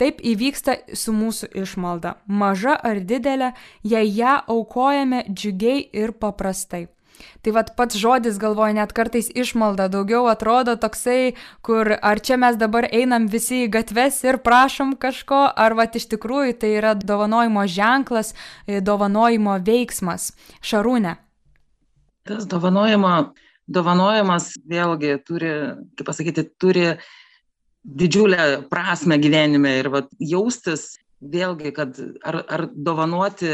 Taip 0.00 0.18
įvyksta 0.26 0.74
su 0.98 1.12
mūsų 1.14 1.52
išmalda. 1.62 2.16
Maža 2.26 2.74
ar 2.74 2.98
didelė, 3.06 3.52
jei 3.86 4.08
ją 4.10 4.40
aukojame 4.50 5.22
džiugiai 5.28 5.84
ir 5.94 6.16
paprastai. 6.18 6.88
Tai 7.42 7.52
vad 7.54 7.70
pats 7.78 7.98
žodis, 8.02 8.38
galvoju, 8.42 8.74
net 8.80 8.92
kartais 8.96 9.28
išmalda 9.30 9.86
daugiau 9.92 10.26
atrodo 10.30 10.74
toksai, 10.80 11.34
kur 11.62 11.94
ar 11.94 12.18
čia 12.18 12.38
mes 12.40 12.58
dabar 12.58 12.88
einam 12.90 13.28
visi 13.30 13.64
į 13.66 13.72
gatves 13.76 14.22
ir 14.26 14.40
prašom 14.42 14.96
kažko, 14.98 15.44
ar 15.54 15.76
vad 15.78 15.94
iš 15.94 16.08
tikrųjų 16.16 16.58
tai 16.58 16.74
yra 16.80 16.96
dovanojimo 16.98 17.66
ženklas, 17.70 18.34
dovanojimo 18.66 19.60
veiksmas. 19.62 20.32
Šarūne. 20.62 21.20
Tas 22.28 22.46
dovanojimo, 22.46 23.12
dovanojimas 23.66 24.52
vėlgi 24.68 25.16
turi, 25.26 25.52
kaip 25.98 26.06
pasakyti, 26.06 26.46
turi 26.60 26.86
didžiulę 27.82 28.68
prasme 28.70 29.18
gyvenime 29.18 29.78
ir 29.80 29.90
vat, 29.90 30.12
jaustis 30.22 30.92
vėlgi, 31.22 31.72
kad 31.74 31.98
ar, 32.26 32.42
ar 32.46 32.66
dovanoti 32.70 33.50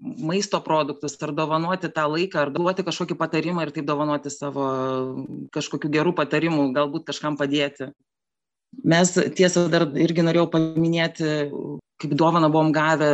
maisto 0.00 0.60
produktus, 0.64 1.16
ar 1.20 1.32
dovanoti 1.36 1.90
tą 1.92 2.06
laiką, 2.08 2.46
ar 2.46 2.52
duoti 2.54 2.84
kažkokį 2.86 3.16
patarimą 3.20 3.66
ir 3.66 3.74
taip 3.74 3.88
dovanoti 3.88 4.32
savo 4.32 4.68
kažkokių 5.52 5.90
gerų 5.92 6.14
patarimų, 6.16 6.70
galbūt 6.76 7.08
kažkam 7.12 7.36
padėti. 7.40 7.90
Mes 8.86 9.12
tiesą 9.36 9.66
dar 9.68 9.88
irgi 9.98 10.24
norėjau 10.24 10.46
paminėti, 10.52 11.30
kaip 12.00 12.16
dovana 12.16 12.48
buvom 12.52 12.70
gavę 12.72 13.12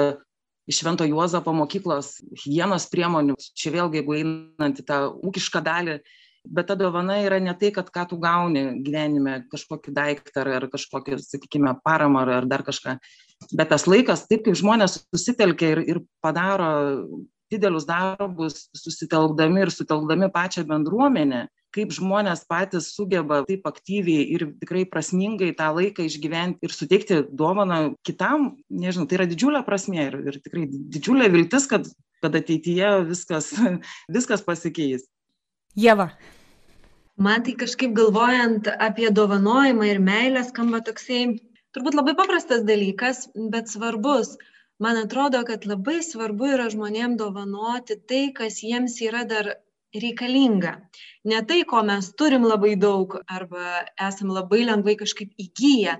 iš 0.66 0.82
švento 0.82 1.06
juozapo 1.06 1.54
mokyklos 1.54 2.16
higienos 2.42 2.88
priemonių 2.92 3.36
čia 3.54 3.74
vėlgi 3.74 4.02
jeigu 4.02 4.16
einant 4.20 4.82
į 4.82 4.86
tą 4.86 5.02
ūkišką 5.14 5.62
dalį 5.66 6.00
bet 6.46 6.68
ta 6.70 6.76
dovana 6.78 7.18
yra 7.24 7.38
ne 7.42 7.54
tai 7.58 7.70
kad 7.74 7.88
ką 7.92 8.06
tu 8.10 8.18
gauni 8.22 8.64
gyvenime 8.84 9.38
kažkokį 9.50 9.94
daiktą 9.94 10.44
ar, 10.44 10.50
ar 10.60 10.66
kažkokią, 10.72 11.18
sakykime, 11.22 11.74
paramą 11.84 12.22
ar, 12.24 12.32
ar 12.40 12.48
dar 12.50 12.64
kažką. 12.66 12.96
Bet 13.52 13.70
tas 13.72 13.86
laikas, 13.90 14.26
taip 14.30 14.46
kaip 14.46 14.56
žmonės 14.58 15.00
susitelkia 15.10 15.74
ir, 15.74 15.82
ir 15.90 16.02
padaro 16.24 16.70
didelius 17.52 17.86
darbus, 17.86 18.66
susitelkdami 18.74 19.66
ir 19.66 19.72
sutelkdami 19.74 20.30
pačią 20.34 20.66
bendruomenę, 20.68 21.46
kaip 21.76 21.92
žmonės 21.94 22.46
patys 22.48 22.88
sugeba 22.94 23.42
taip 23.48 23.66
aktyviai 23.68 24.24
ir 24.36 24.46
tikrai 24.62 24.86
prasmingai 24.88 25.52
tą 25.58 25.68
laiką 25.76 26.06
išgyventi 26.06 26.66
ir 26.66 26.74
suteikti 26.74 27.20
dovaną 27.42 27.80
kitam, 28.06 28.54
nežinau, 28.72 29.06
tai 29.08 29.20
yra 29.20 29.28
didžiulė 29.30 29.62
prasmė 29.66 30.08
ir, 30.08 30.18
ir 30.32 30.40
tikrai 30.44 30.64
didžiulė 30.70 31.28
viltis, 31.34 31.68
kad, 31.70 31.90
kad 32.24 32.40
ateityje 32.40 32.94
viskas, 33.10 33.52
viskas 34.16 34.44
pasikeis. 34.46 35.06
Jeva. 35.76 36.10
Man 37.16 37.44
tai 37.44 37.54
kažkaip 37.56 37.94
galvojant 37.96 38.68
apie 38.76 39.08
dovanojimą 39.12 39.86
ir 39.88 40.00
meilę 40.04 40.42
skamba 40.44 40.82
toksai, 40.84 41.38
turbūt 41.76 41.96
labai 41.96 42.12
paprastas 42.16 42.64
dalykas, 42.68 43.26
bet 43.52 43.72
svarbus. 43.72 44.34
Man 44.84 44.98
atrodo, 45.00 45.40
kad 45.48 45.64
labai 45.64 46.02
svarbu 46.04 46.50
yra 46.52 46.66
žmonėm 46.72 47.16
dovanoti 47.16 47.96
tai, 47.96 48.22
kas 48.36 48.60
jiems 48.60 48.98
yra 49.04 49.24
dar 49.28 49.54
reikalinga. 50.02 50.72
Ne 51.26 51.42
tai, 51.48 51.62
ko 51.68 51.82
mes 51.86 52.12
turim 52.18 52.46
labai 52.46 52.74
daug 52.80 53.18
arba 53.26 53.84
esam 54.08 54.32
labai 54.34 54.64
lengvai 54.68 54.96
kažkaip 55.00 55.32
įgyję, 55.46 55.96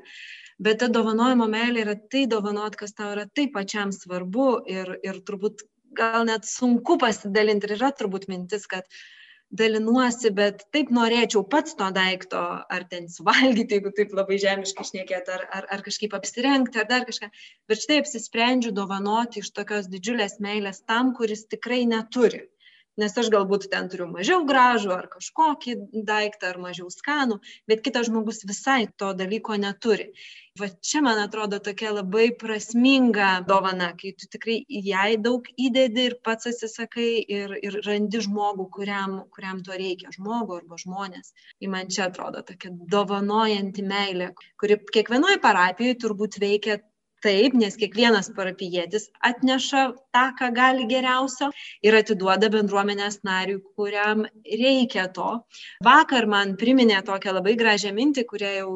bet 0.63 0.81
ta 0.83 0.89
dovanojimo 0.93 1.49
meilė 1.53 1.85
yra 1.87 1.97
tai 2.13 2.27
dovanot, 2.31 2.77
kas 2.77 2.97
tau 2.97 3.13
yra 3.15 3.27
taip 3.27 3.55
pačiam 3.57 3.93
svarbu 3.93 4.49
ir, 4.71 4.97
ir 5.03 5.21
turbūt 5.29 5.67
gal 5.97 6.25
net 6.29 6.49
sunku 6.49 6.99
pasidalinti 7.01 7.69
ir 7.69 7.77
yra 7.79 7.93
turbūt 7.97 8.29
mintis, 8.33 8.67
kad 8.71 8.89
dalinuosi, 9.57 10.33
bet 10.35 10.65
taip 10.75 10.91
norėčiau 10.95 11.45
pats 11.51 11.77
to 11.79 11.87
daikto, 11.95 12.41
ar 12.77 12.85
ten 12.91 13.07
suvalgyti, 13.13 13.79
jeigu 13.79 13.93
taip 13.95 14.15
labai 14.19 14.41
žemiškai 14.43 14.87
šnekėt, 14.91 15.31
ar, 15.37 15.45
ar, 15.59 15.69
ar 15.77 15.85
kažkaip 15.87 16.17
apsirengti, 16.19 16.81
ar 16.83 16.89
dar 16.91 17.07
kažką. 17.09 17.31
Bet 17.71 17.83
štai 17.85 18.01
apsisprendžiu 18.03 18.75
dovanoti 18.75 19.45
iš 19.45 19.53
tokios 19.55 19.87
didžiulės 19.93 20.41
meilės 20.43 20.83
tam, 20.83 21.15
kuris 21.19 21.47
tikrai 21.53 21.85
neturi 21.87 22.43
nes 23.01 23.17
aš 23.23 23.29
galbūt 23.35 23.69
ten 23.73 23.91
turiu 23.93 24.09
mažiau 24.11 24.45
gražų 24.49 24.93
ar 24.97 25.07
kažkokį 25.13 25.77
daiktą 26.09 26.53
ar 26.53 26.59
mažiau 26.63 26.91
skanų, 26.93 27.39
bet 27.71 27.85
kitas 27.87 28.09
žmogus 28.11 28.45
visai 28.49 28.87
to 29.01 29.13
dalyko 29.19 29.59
neturi. 29.61 30.11
Va 30.57 30.71
čia, 30.89 31.03
man 31.05 31.19
atrodo, 31.21 31.59
tokia 31.61 31.91
labai 31.93 32.31
prasminga 32.41 33.43
dovana, 33.49 33.91
kai 34.01 34.15
tu 34.17 34.29
tikrai 34.33 34.57
jai 34.89 35.19
daug 35.21 35.45
įdedi 35.61 36.07
ir 36.11 36.17
pats 36.25 36.49
atsisakai 36.49 37.09
ir, 37.39 37.53
ir 37.61 37.77
randi 37.85 38.23
žmogų, 38.25 38.69
kuriam, 38.79 39.19
kuriam 39.37 39.61
to 39.67 39.77
reikia, 39.77 40.15
žmogų 40.17 40.63
arba 40.63 40.81
žmonės. 40.81 41.35
Tai 41.61 41.73
man 41.75 41.93
čia 41.93 42.07
atrodo 42.09 42.41
tokia 42.49 42.73
dovanojanti 42.97 43.85
meilė, 43.85 44.33
kuri 44.61 44.81
kiekvienoje 44.97 45.43
parapijoje 45.45 46.01
turbūt 46.07 46.41
veikia 46.41 46.81
taip 47.25 47.55
nes 47.57 47.77
kiekvienas 47.81 48.29
parapijietis 48.37 49.09
atneša 49.29 49.83
tą 50.15 50.25
ką 50.39 50.51
gali 50.57 50.87
geriausio 50.91 51.49
ir 51.87 51.97
atiduoda 51.99 52.51
bendruomenės 52.53 53.21
nariui 53.29 53.63
kuriam 53.79 54.25
reikia 54.45 55.07
to. 55.17 55.31
Vakar 55.87 56.29
man 56.31 56.57
priminė 56.61 57.03
tokią 57.07 57.37
labai 57.39 57.57
gražią 57.61 57.93
mintį 57.97 58.27
kurią 58.31 58.53
jau 58.61 58.71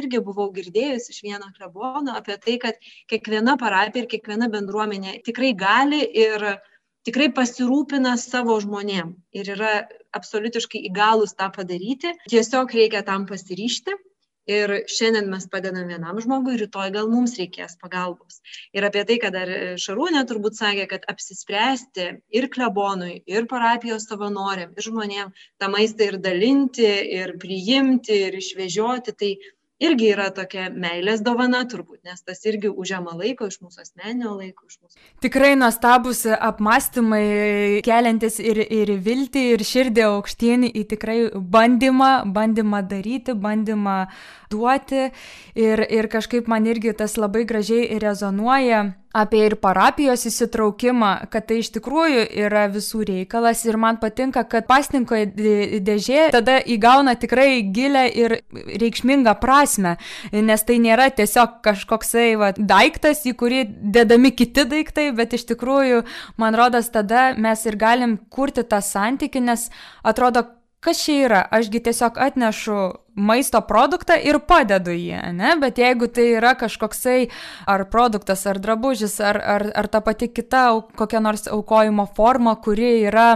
irgi 0.00 0.22
buvau 0.28 0.50
girdėjus 0.58 1.10
iš 1.14 1.22
vieno 1.26 1.50
klebono 1.56 2.16
apie 2.18 2.38
tai 2.46 2.58
kad 2.66 2.80
kiekviena 3.12 3.58
parapija 3.60 4.04
ir 4.04 4.10
kiekviena 4.14 4.50
bendruomenė 4.52 5.20
tikrai 5.26 5.52
gali 5.58 6.02
ir 6.26 6.48
tikrai 7.04 7.28
pasirūpina 7.36 8.16
savo 8.20 8.56
žmonėm 8.64 9.14
ir 9.36 9.52
yra 9.56 9.74
absoliutiškai 10.16 10.80
įgalūs 10.88 11.36
tą 11.38 11.50
padaryti. 11.54 12.14
Tiesiog 12.32 12.74
reikia 12.74 13.04
tam 13.06 13.26
pasiryžti 13.28 13.94
ir 14.50 14.72
šiandien 14.90 15.28
mes 15.32 15.46
padedam 15.50 15.88
vienam 15.88 16.18
žmogui, 16.20 16.56
rytoj 16.60 16.90
gal 16.94 17.08
mums 17.10 17.36
reikės 17.40 17.76
pagalbos. 17.80 18.40
Ir 18.76 18.86
apie 18.88 19.04
tai, 19.08 19.18
kad 19.22 19.36
dar 19.36 19.50
Šarūnė 19.80 20.24
turbūt 20.28 20.58
sakė, 20.58 20.86
kad 20.90 21.06
apsispręsti 21.10 22.08
ir 22.36 22.48
klebonui, 22.52 23.22
ir 23.30 23.48
parapijos 23.50 24.08
savanoriam, 24.10 24.74
ir 24.76 24.88
žmonėm 24.88 25.32
tą 25.62 25.70
maistą 25.72 26.10
ir 26.10 26.20
dalinti, 26.22 26.90
ir 27.18 27.36
priimti, 27.40 28.20
ir 28.28 28.38
išvežioti, 28.40 29.16
tai 29.16 29.32
irgi 29.82 30.10
yra 30.14 30.28
tokia 30.34 30.68
meilės 30.70 31.22
dovana 31.24 31.64
turbūt, 31.70 32.00
nes 32.06 32.22
tas 32.22 32.40
irgi 32.46 32.70
užima 32.70 33.14
laiko 33.18 33.48
iš 33.50 33.58
mūsų 33.62 33.82
asmeninio 33.82 34.34
laiko. 34.36 34.66
Mūsų... 34.68 34.98
Tikrai 35.24 35.54
nuostabus 35.58 36.24
apmąstymai, 36.34 37.82
keliantis 37.86 38.38
ir, 38.42 38.62
ir 38.62 38.94
viltį, 39.04 39.44
ir 39.56 39.64
širdį 39.66 40.06
aukštyn 40.08 40.68
į 40.70 40.84
tikrai 40.94 41.18
bandymą, 41.34 42.12
bandymą 42.34 42.84
daryti, 42.90 43.34
bandymą 43.34 43.98
duoti. 44.52 45.08
Ir, 45.58 45.86
ir 45.90 46.10
kažkaip 46.12 46.50
man 46.50 46.68
irgi 46.70 46.94
tas 46.96 47.18
labai 47.20 47.44
gražiai 47.48 47.98
rezonuoja 48.02 48.84
apie 49.14 49.44
ir 49.46 49.54
parapijos 49.62 50.26
įsitraukimą, 50.28 51.10
kad 51.30 51.46
tai 51.48 51.60
iš 51.62 51.70
tikrųjų 51.76 52.24
yra 52.44 52.64
visų 52.72 53.04
reikalas 53.08 53.62
ir 53.68 53.78
man 53.80 54.00
patinka, 54.02 54.42
kad 54.50 54.66
pasninko 54.66 55.20
dėžė 55.86 56.28
tada 56.34 56.58
įgauna 56.58 57.14
tikrai 57.20 57.62
gilę 57.74 58.04
ir 58.10 58.36
reikšmingą 58.82 59.36
prasme, 59.42 59.96
nes 60.34 60.66
tai 60.66 60.80
nėra 60.82 61.10
tiesiog 61.14 61.60
kažkoksai 61.64 62.26
va, 62.40 62.50
daiktas, 62.58 63.22
į 63.28 63.36
kurį 63.38 63.62
dedami 63.94 64.34
kiti 64.34 64.66
daiktai, 64.68 65.10
bet 65.14 65.38
iš 65.38 65.46
tikrųjų, 65.52 66.02
man 66.42 66.58
rodos, 66.58 66.90
tada 66.90 67.30
mes 67.38 67.64
ir 67.68 67.78
galim 67.78 68.18
kurti 68.30 68.66
tą 68.66 68.82
santyki, 68.82 69.42
nes 69.44 69.68
atrodo, 70.02 70.48
kas 70.84 71.00
čia 71.00 71.16
yra, 71.28 71.40
ašgi 71.54 71.80
tiesiog 71.88 72.18
atnešu 72.20 72.80
maisto 73.14 73.60
produktą 73.64 74.16
ir 74.20 74.40
padedu 74.44 74.94
jį, 74.94 75.20
ne? 75.38 75.54
Bet 75.62 75.78
jeigu 75.80 76.08
tai 76.12 76.26
yra 76.34 76.54
kažkoksai 76.58 77.28
ar 77.70 77.86
produktas, 77.90 78.44
ar 78.50 78.60
drabužis, 78.62 79.16
ar, 79.22 79.38
ar, 79.38 79.68
ar 79.74 79.88
ta 79.88 80.02
pati 80.04 80.28
kita 80.28 80.66
kokia 80.98 81.22
nors 81.24 81.48
aukojimo 81.48 82.08
forma, 82.16 82.56
kuri 82.56 82.92
yra 83.06 83.28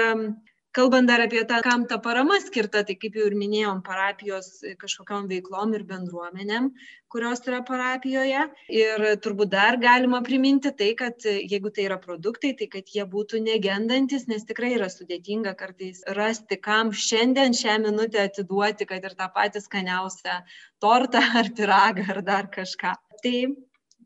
kalbant 0.75 1.09
dar 1.09 1.21
apie 1.23 1.43
tą, 1.47 1.59
kam 1.65 1.85
ta 1.87 1.97
parama 1.99 2.39
skirta, 2.41 2.83
tai 2.87 2.95
kaip 2.99 3.15
jau 3.19 3.27
ir 3.29 3.35
minėjom, 3.37 3.81
parapijos 3.85 4.49
kažkokiam 4.81 5.27
veiklom 5.31 5.73
ir 5.77 5.83
bendruomenėm, 5.89 6.69
kurios 7.11 7.43
yra 7.47 7.61
parapijoje. 7.67 8.45
Ir 8.71 9.05
turbūt 9.23 9.51
dar 9.51 9.77
galima 9.81 10.21
priminti 10.25 10.71
tai, 10.77 10.91
kad 10.99 11.27
jeigu 11.27 11.73
tai 11.75 11.87
yra 11.89 11.99
produktai, 12.01 12.53
tai 12.59 12.69
kad 12.71 12.93
jie 12.95 13.05
būtų 13.15 13.41
negendantis, 13.47 14.27
nes 14.31 14.47
tikrai 14.47 14.73
yra 14.77 14.91
sudėtinga 14.91 15.55
kartais 15.59 16.03
rasti, 16.17 16.59
kam 16.59 16.93
šiandien 16.95 17.57
šią 17.57 17.81
minutę 17.87 18.23
atiduoti, 18.27 18.87
kad 18.89 19.03
ir 19.03 19.17
tą 19.19 19.27
patį 19.35 19.63
skaniausią 19.65 20.39
tortą 20.83 21.23
ar 21.41 21.51
piragą 21.57 22.07
ar 22.15 22.23
dar 22.31 22.47
kažką. 22.53 22.95
Tai 23.21 23.35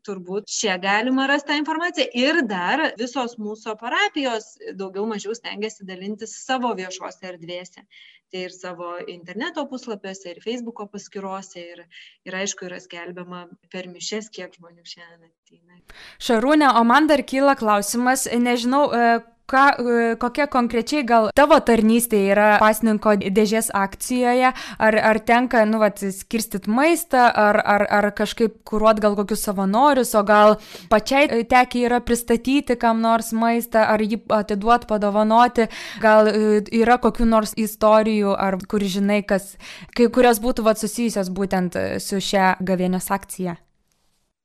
turbūt 0.06 0.50
čia 0.50 0.76
galima 0.82 1.26
rasti 1.30 1.52
tą 1.52 1.60
informaciją. 1.60 2.08
Ir 2.16 2.42
dar 2.48 2.82
visos 2.98 3.36
mūsų 3.42 3.76
parapijos 3.80 4.52
daugiau 4.78 5.06
mažiau 5.10 5.34
stengiasi 5.36 5.86
dalintis 5.88 6.36
savo 6.44 6.72
viešuose 6.78 7.32
erdvėse. 7.32 7.84
Tai 8.32 8.40
ir 8.42 8.50
savo 8.50 8.96
interneto 9.06 9.62
puslapiuose, 9.70 10.32
ir 10.32 10.42
Facebook'o 10.42 10.88
paskyrose, 10.90 11.62
ir, 11.62 11.84
ir 12.26 12.34
aišku, 12.34 12.66
yra 12.66 12.80
skelbiama 12.82 13.44
per 13.70 13.86
mišes, 13.92 14.32
kiek 14.34 14.56
žmonių 14.58 14.82
šiandien 14.82 15.28
ateina. 15.28 15.78
Šarūnė, 16.18 16.72
o 16.74 16.82
man 16.88 17.06
dar 17.06 17.22
kyla 17.22 17.54
klausimas, 17.58 18.26
nežinau, 18.26 18.82
e, 18.90 19.20
ką, 19.50 19.64
e, 19.70 20.16
kokia 20.20 20.46
konkrečiai 20.50 21.04
gal 21.06 21.30
tavo 21.36 21.58
tarnystė 21.64 22.20
yra 22.32 22.48
pasninko 22.62 23.16
dėžės 23.22 23.70
akcijoje, 23.74 24.52
ar, 24.52 24.98
ar 25.10 25.20
tenka, 25.26 25.64
nu, 25.68 25.80
vat, 25.82 26.02
skirstit 26.02 26.68
maistą, 26.70 27.26
ar, 27.30 27.60
ar, 27.62 27.86
ar 27.98 28.10
kažkaip 28.16 28.58
kuruot 28.68 29.00
gal 29.02 29.16
kokius 29.18 29.46
savanorius, 29.46 30.14
o 30.18 30.24
gal 30.26 30.56
pačiai 30.92 31.28
e, 31.30 31.42
tekia 31.48 31.90
yra 31.90 32.00
pristatyti 32.04 32.78
kam 32.80 33.02
nors 33.04 33.32
maistą, 33.36 33.86
ar 33.86 34.02
jį 34.02 34.22
atiduot, 34.40 34.88
padovanoti, 34.90 35.68
gal 36.02 36.30
e, 36.30 36.62
yra 36.80 36.98
kokių 37.02 37.28
nors 37.28 37.54
istorijų, 37.56 38.34
ar 38.34 38.58
kur 38.68 38.82
žinai, 38.82 39.22
kas, 39.26 39.54
kai, 39.96 40.10
kurios 40.12 40.42
būtų 40.42 40.66
vat, 40.66 40.80
susijusios 40.80 41.30
būtent 41.32 41.78
su 42.02 42.20
šia 42.22 42.56
gavėnios 42.60 43.10
akcija 43.14 43.56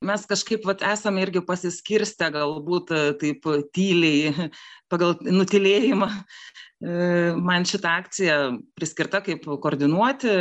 mes 0.06 0.26
kažkaip 0.30 0.66
vat, 0.66 0.82
esame 0.94 1.24
irgi 1.26 1.44
pasiskirstę 1.46 2.32
galbūt 2.34 2.94
e, 2.96 3.02
taip 3.22 3.46
tyliai 3.76 4.50
pagal 4.92 5.16
nutilėjimą. 5.26 6.10
E, 6.82 6.94
man 7.38 7.68
šitą 7.70 7.94
akciją 8.02 8.38
priskirta 8.78 9.22
kaip 9.26 9.46
koordinuoti, 9.64 10.32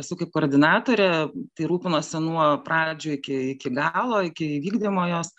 esu 0.00 0.18
kaip 0.20 0.32
koordinatorė, 0.34 1.10
tai 1.54 1.70
rūpinosi 1.70 2.22
nuo 2.24 2.48
pradžių 2.66 3.16
iki, 3.20 3.38
iki 3.54 3.72
galo, 3.74 4.24
iki 4.26 4.56
vykdymo 4.64 5.06
jos. 5.12 5.30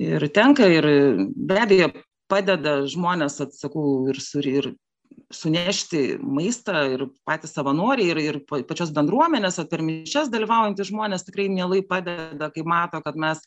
Ir 0.00 0.22
tenka 0.32 0.68
ir 0.70 0.86
be 1.34 1.58
abejo 1.60 1.90
padeda 2.30 2.78
žmonės, 2.88 3.40
atsakau, 3.42 4.06
ir, 4.12 4.20
ir 4.48 4.70
sunešti 5.30 6.18
maistą 6.22 6.82
ir 6.94 7.04
patys 7.26 7.54
savanoriai 7.54 8.10
ir, 8.10 8.20
ir 8.20 8.64
pačios 8.68 8.90
bendruomenės, 8.94 9.60
per 9.70 9.82
mišes 9.86 10.30
dalyvaujantys 10.32 10.90
žmonės 10.90 11.26
tikrai 11.28 11.48
mielai 11.52 11.82
padeda, 11.86 12.50
kai 12.50 12.64
mato, 12.66 13.00
kad 13.04 13.18
mes, 13.20 13.42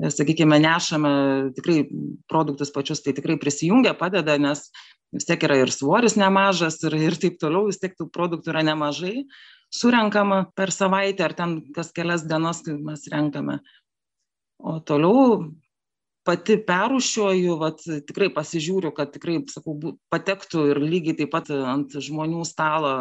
sakykime, 0.00 0.58
nešame 0.62 1.12
tikrai 1.58 1.84
produktus 2.30 2.74
pačius, 2.74 3.02
tai 3.04 3.14
tikrai 3.16 3.38
prisijungia, 3.40 3.94
padeda, 3.98 4.38
nes 4.42 4.66
vis 5.14 5.26
tiek 5.26 5.42
yra 5.46 5.60
ir 5.60 5.70
svoris 5.74 6.18
nemažas 6.18 6.80
ir, 6.86 6.98
ir 6.98 7.18
taip 7.18 7.38
toliau, 7.42 7.68
vis 7.70 7.78
tiek 7.82 7.94
tų 7.98 8.10
produktų 8.14 8.54
yra 8.54 8.66
nemažai 8.66 9.24
surenkama 9.70 10.44
per 10.58 10.74
savaitę 10.74 11.24
ar 11.26 11.34
ten 11.38 11.60
kas 11.74 11.92
kelias 11.94 12.26
dienas, 12.26 12.62
kai 12.66 12.74
mes 12.74 13.06
renkame. 13.12 13.60
O 14.58 14.80
toliau 14.82 15.46
pati 16.26 16.56
perrūšiuoju, 16.66 17.54
vat, 17.60 17.84
tikrai 18.08 18.28
pasižiūriu, 18.34 18.92
kad 18.96 19.12
tikrai, 19.14 19.38
sakau, 19.52 19.76
patektų 20.12 20.66
ir 20.72 20.82
lygiai 20.82 21.16
taip 21.22 21.32
pat 21.32 21.48
ant 21.54 21.96
žmonių 21.96 22.44
stalo 22.48 22.94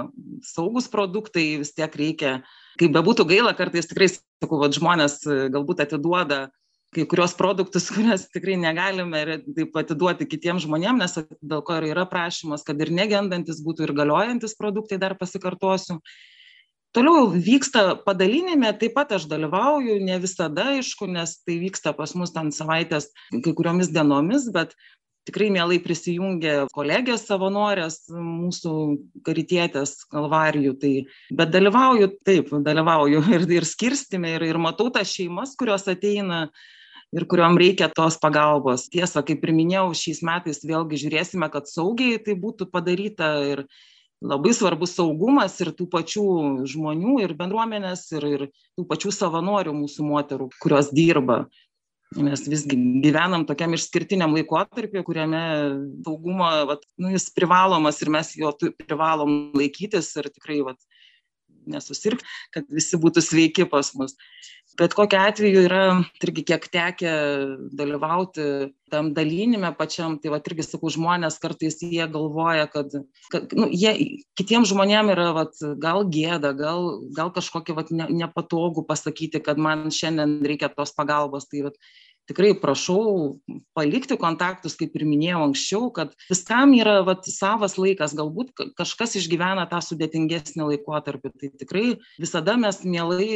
saugus 0.46 0.88
produktai, 0.92 1.60
vis 1.62 1.74
tiek 1.76 1.96
reikia, 2.00 2.40
kaip 2.80 2.96
bebūtų 2.96 3.28
gaila, 3.30 3.56
kartais 3.58 3.90
tikrai, 3.92 4.10
sakau, 4.14 4.62
vat, 4.64 4.78
žmonės 4.78 5.22
galbūt 5.54 5.84
atiduoda 5.86 6.48
kai 6.96 7.06
kurios 7.06 7.36
produktus, 7.38 7.90
kurias 7.96 8.28
tikrai 8.34 8.58
negalime 8.62 9.24
ir 9.26 9.36
taip 9.58 9.78
atiduoti 9.84 10.28
kitiems 10.30 10.66
žmonėms, 10.66 11.04
nes 11.04 11.38
dėl 11.42 11.64
ko 11.66 11.78
ir 11.80 11.92
yra 11.92 12.08
prašymas, 12.10 12.66
kad 12.68 12.80
ir 12.82 12.94
negendantis 12.96 13.62
būtų 13.66 13.88
ir 13.90 13.96
galiojantis 14.00 14.58
produktai, 14.60 15.02
dar 15.02 15.18
pasikartosiu 15.20 16.00
toliau 16.96 17.30
vyksta 17.34 18.00
padalinime 18.06 18.72
taip 18.80 18.96
pat 18.98 19.12
aš 19.18 19.28
dalyvauju 19.32 20.00
ne 20.06 20.20
visada 20.22 20.70
aišku 20.76 21.10
nes 21.10 21.36
tai 21.46 21.60
vyksta 21.62 21.94
pas 21.98 22.16
mus 22.16 22.34
ten 22.36 22.54
savaitės 22.56 23.12
kai 23.34 23.54
kuriomis 23.54 23.92
dienomis 23.94 24.50
bet 24.54 24.74
tikrai 25.30 25.50
mielai 25.54 25.78
prisijungia 25.84 26.66
kolegės 26.74 27.28
savanorės 27.30 28.02
mūsų 28.16 28.74
karitietės 29.28 30.00
kalvarijų 30.10 30.74
tai 30.82 30.94
bet 31.30 31.54
dalyvauju 31.54 32.10
taip 32.26 32.50
dalyvauju 32.66 33.24
ir 33.38 33.48
ir 33.60 33.70
skirstyme 33.70 34.36
ir 34.38 34.50
ir 34.50 34.62
matau 34.62 34.90
tas 34.94 35.12
šeimas 35.14 35.56
kurios 35.60 35.86
ateina 35.92 36.48
ir 37.14 37.26
kuriuom 37.26 37.58
reikia 37.58 37.90
tos 37.90 38.20
pagalbos. 38.22 38.86
Tiesa 38.94 39.24
kaip 39.26 39.46
ir 39.46 39.54
minėjau 39.58 39.88
šiais 39.98 40.22
metais 40.26 40.62
vėlgi 40.66 41.00
žiūrėsime 41.04 41.50
kad 41.54 41.70
saugiai 41.70 42.20
tai 42.22 42.36
būtų 42.38 42.70
padaryta 42.74 43.32
ir 43.50 43.64
labai 44.22 44.52
svarbus 44.56 44.96
saugumas 44.98 45.56
ir 45.64 45.72
tų 45.76 45.88
pačių 45.92 46.26
žmonių 46.68 47.20
ir 47.24 47.34
bendruomenės 47.40 48.06
ir, 48.18 48.28
ir 48.28 48.46
tų 48.78 48.86
pačių 48.90 49.14
savanorių 49.16 49.74
mūsų 49.78 50.06
moterų, 50.08 50.50
kurios 50.64 50.92
dirba. 50.96 51.46
Mes 52.18 52.42
visgi 52.50 52.74
gyvenam 53.04 53.44
tokiam 53.46 53.76
išskirtiniam 53.78 54.34
laikotarpiu, 54.34 55.04
kuriame 55.06 55.42
saugumo, 56.06 56.48
vat, 56.72 56.88
nu, 56.98 57.12
jis 57.14 57.28
privalomas 57.36 58.02
ir 58.02 58.10
mes 58.16 58.32
jo 58.40 58.50
privalom 58.82 59.52
laikytis 59.54 60.10
ir 60.18 60.32
tikrai 60.34 60.64
vat, 60.72 60.80
nesusirgti, 61.70 62.26
kad 62.56 62.66
visi 62.74 62.98
būtų 62.98 63.22
sveiki 63.22 63.68
pas 63.70 63.92
mus 64.00 64.18
bet 64.80 64.96
kokiu 64.96 65.20
atveju 65.20 65.64
yra 65.68 65.84
irgi 66.24 66.46
kiek 66.48 66.68
tekę 66.72 67.14
dalyvauti 67.76 68.46
tam 68.90 69.12
dalinime 69.14 69.72
pačiam 69.78 70.18
tai 70.22 70.32
vat 70.34 70.48
irgi 70.50 70.66
sakau 70.66 70.92
žmonės 70.94 71.40
kartais 71.44 71.78
jie 71.84 72.06
galvoja 72.12 72.68
kad 72.72 72.96
kad 73.34 73.54
nu 73.58 73.68
jie 73.70 73.94
kitiem 74.40 74.66
žmonėm 74.70 75.12
yra 75.14 75.30
vat 75.38 75.60
gal 75.84 76.06
gėda 76.10 76.54
gal 76.58 76.90
gal 77.16 77.34
kažkokį 77.36 77.78
vat 77.78 77.92
ne 77.92 78.10
nepatogu 78.24 78.86
pasakyti 78.88 79.44
kad 79.44 79.62
man 79.62 79.90
šiandien 79.94 80.40
reikia 80.46 80.72
tos 80.74 80.96
pagalbos. 80.96 81.50
Tai 81.50 81.68
vat 81.70 81.78
tikrai 82.30 82.54
prašau 82.62 83.40
palikti 83.78 84.18
kontaktus, 84.22 84.76
kaip 84.80 84.96
ir 84.98 85.06
minėjau 85.10 85.42
anksčiau, 85.48 85.90
kad 85.96 86.14
viskam 86.30 86.76
yra 86.78 87.00
vat, 87.08 87.28
savas 87.30 87.78
laikas, 87.82 88.14
galbūt 88.18 88.54
kažkas 88.78 89.18
išgyvena 89.20 89.66
tą 89.72 89.82
sudėtingesnį 89.86 90.70
laikotarpį. 90.72 91.34
Tai 91.34 91.52
tikrai 91.64 91.86
visada 92.22 92.58
mes 92.62 92.82
mielai 92.86 93.30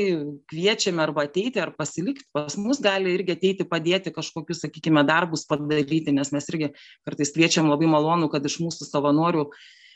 kviečiame 0.51 1.03
arba 1.03 1.27
ateiti, 1.27 1.61
ar 1.63 1.73
pasilikti. 1.77 2.29
Pas 2.35 2.57
mus 2.59 2.81
gali 2.83 3.15
irgi 3.17 3.37
ateiti 3.37 3.67
padėti 3.69 4.13
kažkokius, 4.13 4.63
sakykime, 4.67 5.05
darbus 5.09 5.47
padaryti, 5.49 6.13
nes 6.13 6.33
mes 6.35 6.51
irgi 6.53 6.73
kartais 7.07 7.33
kviečiam 7.33 7.71
labai 7.71 7.89
malonu, 7.89 8.29
kad 8.31 8.45
iš 8.45 8.61
mūsų 8.61 8.89
savanorių 8.89 9.49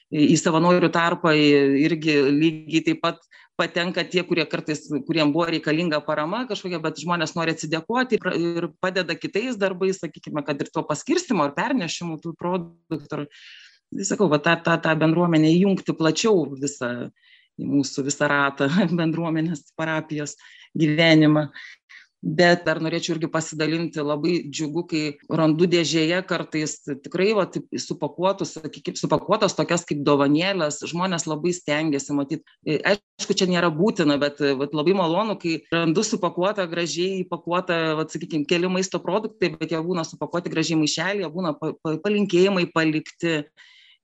į 0.08 0.38
savanorių 0.40 0.88
tarpą 0.96 1.34
irgi 1.36 2.14
lygiai 2.32 2.84
taip 2.86 3.02
pat 3.04 3.18
patenka 3.58 4.04
tie, 4.06 4.22
kurie 4.28 4.46
kartais, 4.50 4.84
kuriems 5.08 5.34
buvo 5.34 5.48
reikalinga 5.50 6.00
parama 6.06 6.44
kažkokia, 6.50 6.80
bet 6.84 7.02
žmonės 7.02 7.34
nori 7.38 7.56
atsidėkoti 7.56 8.20
ir 8.38 8.70
padeda 8.84 9.18
kitais 9.18 9.58
darbais, 9.60 10.02
sakykime, 10.04 10.44
kad 10.46 10.62
ir 10.62 10.70
to 10.74 10.84
paskirstimo 10.86 11.48
ar 11.48 11.56
pernešimų 11.58 12.20
tų 12.24 12.36
produktų. 12.38 13.26
Tai 13.88 14.06
sakau, 14.06 14.28
va, 14.28 14.40
tą, 14.44 14.58
tą, 14.64 14.76
tą 14.84 14.94
bendruomenę 15.00 15.50
įjungti 15.56 15.96
plačiau 15.96 16.44
visą, 16.60 16.92
į 17.58 17.70
mūsų 17.72 18.04
visą 18.10 18.28
ratą 18.30 18.68
bendruomenės 19.00 19.72
parapijos 19.80 20.36
gyvenimą 20.78 21.48
bet 22.28 22.66
dar 22.68 22.82
norėčiau 22.84 23.16
irgi 23.16 23.30
pasidalinti 23.32 24.04
labai 24.04 24.34
džiugu 24.52 24.84
kai 24.90 25.02
randu 25.40 25.68
dėžėje 25.72 26.20
kartais 26.28 26.76
tikrai 26.88 27.30
va 27.38 27.46
taip 27.52 27.70
supakuotus 27.80 28.58
sakykim 28.58 28.98
supakuotas 29.00 29.56
tokias 29.56 29.86
kaip 29.88 30.04
dovanėles 30.08 30.82
žmonės 30.92 31.28
labai 31.30 31.54
stengiasi 31.56 32.18
matyt 32.18 32.44
e, 32.68 32.82
aišku 32.92 33.38
čia 33.38 33.48
nėra 33.48 33.72
būtina 33.74 34.20
bet 34.20 34.44
vat 34.60 34.76
labai 34.76 34.98
malonu 35.00 35.38
kai 35.40 35.62
randu 35.72 36.04
supakuotą 36.04 36.68
gražiai 36.68 37.24
įpakuotą 37.24 37.80
vat 38.02 38.12
sakykim 38.12 38.44
keli 38.50 38.68
maisto 38.72 39.00
produktai 39.04 39.54
bet 39.56 39.72
jie 39.72 39.80
būna 39.88 40.04
supakuoti 40.08 40.52
gražiai 40.52 40.82
maišelyje 40.84 41.32
būna 41.32 41.56
pa 41.56 41.74
pa 41.80 41.96
palinkėjimai 42.04 42.68
palikti 42.76 43.46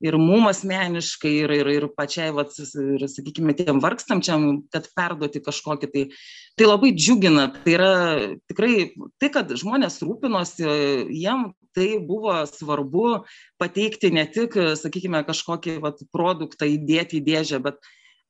ir 0.02 0.18
mum 0.18 0.48
asmeniškai 0.50 1.34
ir 1.44 1.54
ir 1.56 1.72
ir 1.74 1.88
pačiai 1.98 2.32
vat 2.36 2.54
ir 2.60 3.06
sakykime 3.08 3.56
tiem 3.58 3.82
vargstančiam 3.84 4.64
kad 4.74 4.90
perduoti 4.96 5.44
kažkokį 5.44 5.92
tai 5.94 6.06
tai 6.58 6.70
labai 6.70 6.94
džiugina. 6.94 7.50
Tai 7.64 7.74
yra 7.74 7.92
tikrai 8.50 8.94
tai 9.22 9.30
kad 9.34 9.52
žmonės 9.58 10.02
rūpinosi 10.06 10.66
jiem 11.10 11.52
tai 11.74 11.98
buvo 12.00 12.36
svarbu 12.46 13.24
pateikti 13.62 14.14
ne 14.14 14.26
tik 14.30 14.56
sakykime 14.78 15.24
kažkokį 15.26 15.80
vat 15.82 16.02
produktą 16.14 16.70
įdėti 16.70 17.20
į 17.20 17.26
dėžę 17.30 17.62
bet 17.66 17.82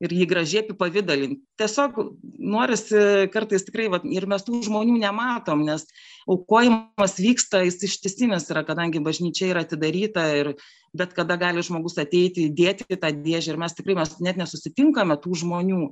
ir 0.01 0.13
jį 0.13 0.27
gražiai 0.29 0.63
apipavidalint. 0.63 1.39
Tiesiog 1.59 1.99
norisi 2.39 3.29
kartais 3.33 3.65
tikrai 3.67 3.89
vat 3.93 4.05
ir 4.09 4.25
mes 4.29 4.45
tų 4.45 4.63
žmonių 4.67 4.97
nematom 5.01 5.63
nes 5.67 5.85
aukojimas 6.29 7.17
vyksta 7.19 7.63
jis 7.67 7.81
ištisinis 7.89 8.49
yra 8.51 8.63
kadangi 8.67 9.03
bažnyčia 9.03 9.51
yra 9.51 9.63
atidaryta 9.67 10.25
ir 10.39 10.53
bet 10.97 11.15
kada 11.17 11.37
gali 11.41 11.63
žmogus 11.65 11.97
ateiti 12.01 12.47
įdėti 12.49 12.87
į 12.89 12.99
tą 13.01 13.11
dėžę 13.23 13.53
ir 13.53 13.61
mes 13.61 13.75
tikrai 13.77 13.97
mes 13.99 14.15
net 14.23 14.39
nesusitinkame 14.41 15.17
tų 15.23 15.41
žmonių. 15.43 15.87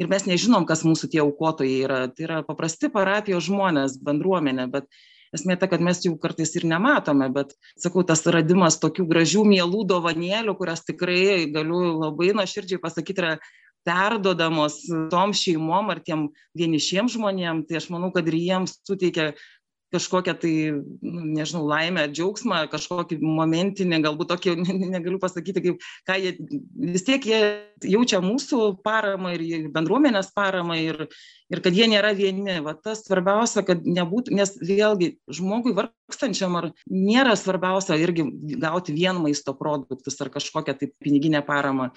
Ir 0.00 0.08
mes 0.08 0.24
nežinom 0.26 0.64
kas 0.66 0.86
mūsų 0.88 1.10
tie 1.12 1.20
aukotojai 1.22 1.82
yra. 1.84 1.98
Tai 2.08 2.24
yra 2.24 2.38
paprasti 2.46 2.88
parapijos 2.90 3.44
žmonės 3.50 3.98
bendruomenė 4.02 4.66
bet 4.72 4.88
esmė 5.36 5.56
ta 5.60 5.68
kad 5.70 5.82
mes 5.84 6.00
jų 6.04 6.14
kartais 6.22 6.52
ir 6.58 6.66
nematome 6.68 7.28
bet 7.32 7.54
sakau 7.80 8.04
tas 8.08 8.22
radimas 8.34 8.78
tokių 8.82 9.06
gražių 9.12 9.44
mielų 9.48 9.84
dovanėlių 9.94 10.54
kurias 10.60 10.84
tikrai 10.86 11.48
galiu 11.54 11.80
labai 12.02 12.32
nuoširdžiai 12.36 12.80
pasakyt 12.82 13.22
yra 13.22 13.32
perduodamos 13.88 14.76
tom 15.10 15.32
šeimom 15.34 15.90
ar 15.94 16.02
tiem 16.06 16.28
vienišiem 16.58 17.08
žmonėm 17.10 17.64
tai 17.66 17.80
aš 17.80 17.88
manau 17.94 18.12
kad 18.14 18.28
ir 18.30 18.38
jiems 18.38 18.76
suteikia 18.86 19.32
kažkokią 19.92 20.34
tai 20.42 20.54
nu 20.72 21.26
nežinau 21.36 21.62
laimę 21.68 22.06
džiaugsmą 22.12 22.64
kažkokį 22.72 23.20
momentinį 23.22 24.00
galbūt 24.06 24.32
tokį 24.32 24.56
negaliu 24.94 25.20
pasakyti 25.22 25.64
kaip 25.66 25.86
ką 26.08 26.18
jie 26.22 26.34
vis 26.94 27.06
tiek 27.06 27.28
jie 27.28 27.40
jaučia 27.92 28.22
mūsų 28.24 28.78
paramą 28.84 29.34
ir 29.36 29.70
bendruomenės 29.74 30.32
paramą 30.36 30.78
ir 30.80 31.06
ir 31.52 31.60
kad 31.60 31.76
jie 31.76 31.86
nėra 31.90 32.12
vieni. 32.16 32.58
Va 32.64 32.74
tas 32.74 33.04
svarbiausia 33.06 33.64
kad 33.66 33.84
nebūtų 33.84 34.34
nes 34.38 34.54
vėlgi 34.60 35.12
žmogui 35.28 35.74
vargstančiam 35.76 36.56
ar 36.60 36.70
nėra 36.88 37.36
svarbiausia 37.38 37.98
irgi 38.00 38.26
gauti 38.62 38.96
vien 38.96 39.20
maisto 39.22 39.54
produktus 39.58 40.20
ar 40.24 40.32
kažkokią 40.32 40.76
tai 40.78 40.90
piniginę 41.02 41.42
paramą. 41.46 41.90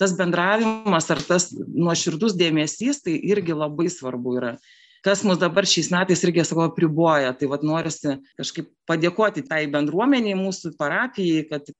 Tas 0.00 0.14
bendravimas 0.16 1.10
ar 1.12 1.20
tas 1.26 1.50
nuoširdus 1.52 2.36
dėmesys 2.38 3.04
tai 3.04 3.18
irgi 3.20 3.56
labai 3.56 3.90
svarbu 3.92 4.38
yra 4.40 4.54
kas 5.02 5.24
mus 5.26 5.40
dabar 5.42 5.66
šiais 5.68 5.90
metais 5.92 6.22
irgi 6.26 6.44
sakau 6.46 6.66
apriboja. 6.68 7.32
Tai 7.38 7.50
vat 7.52 7.64
norisi 7.66 8.18
kažkaip 8.38 8.70
padėkoti 8.88 9.44
tai 9.48 9.64
bendruomenei 9.70 10.36
mūsų 10.38 10.76
parapijai 10.78 11.46
kad 11.50 11.70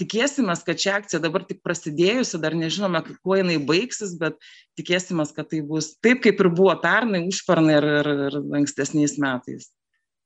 tikėsimės 0.00 0.64
kad 0.64 0.80
ši 0.80 0.92
akcija 0.94 1.20
dabar 1.22 1.44
tik 1.48 1.60
prasidėjusi 1.66 2.40
dar 2.40 2.56
nežinome 2.56 3.02
kuo 3.20 3.36
jinai 3.36 3.58
baigsis 3.60 4.14
bet 4.20 4.38
tikėsimės 4.80 5.34
kad 5.36 5.50
tai 5.50 5.60
bus 5.66 5.92
taip 6.04 6.22
kaip 6.24 6.40
ir 6.40 6.48
buvo 6.54 6.72
pernai 6.80 7.26
užpernai 7.28 7.76
ir 7.80 7.88
ir 7.98 8.12
ir 8.28 8.38
ankstesniais 8.62 9.18
metais. 9.20 9.68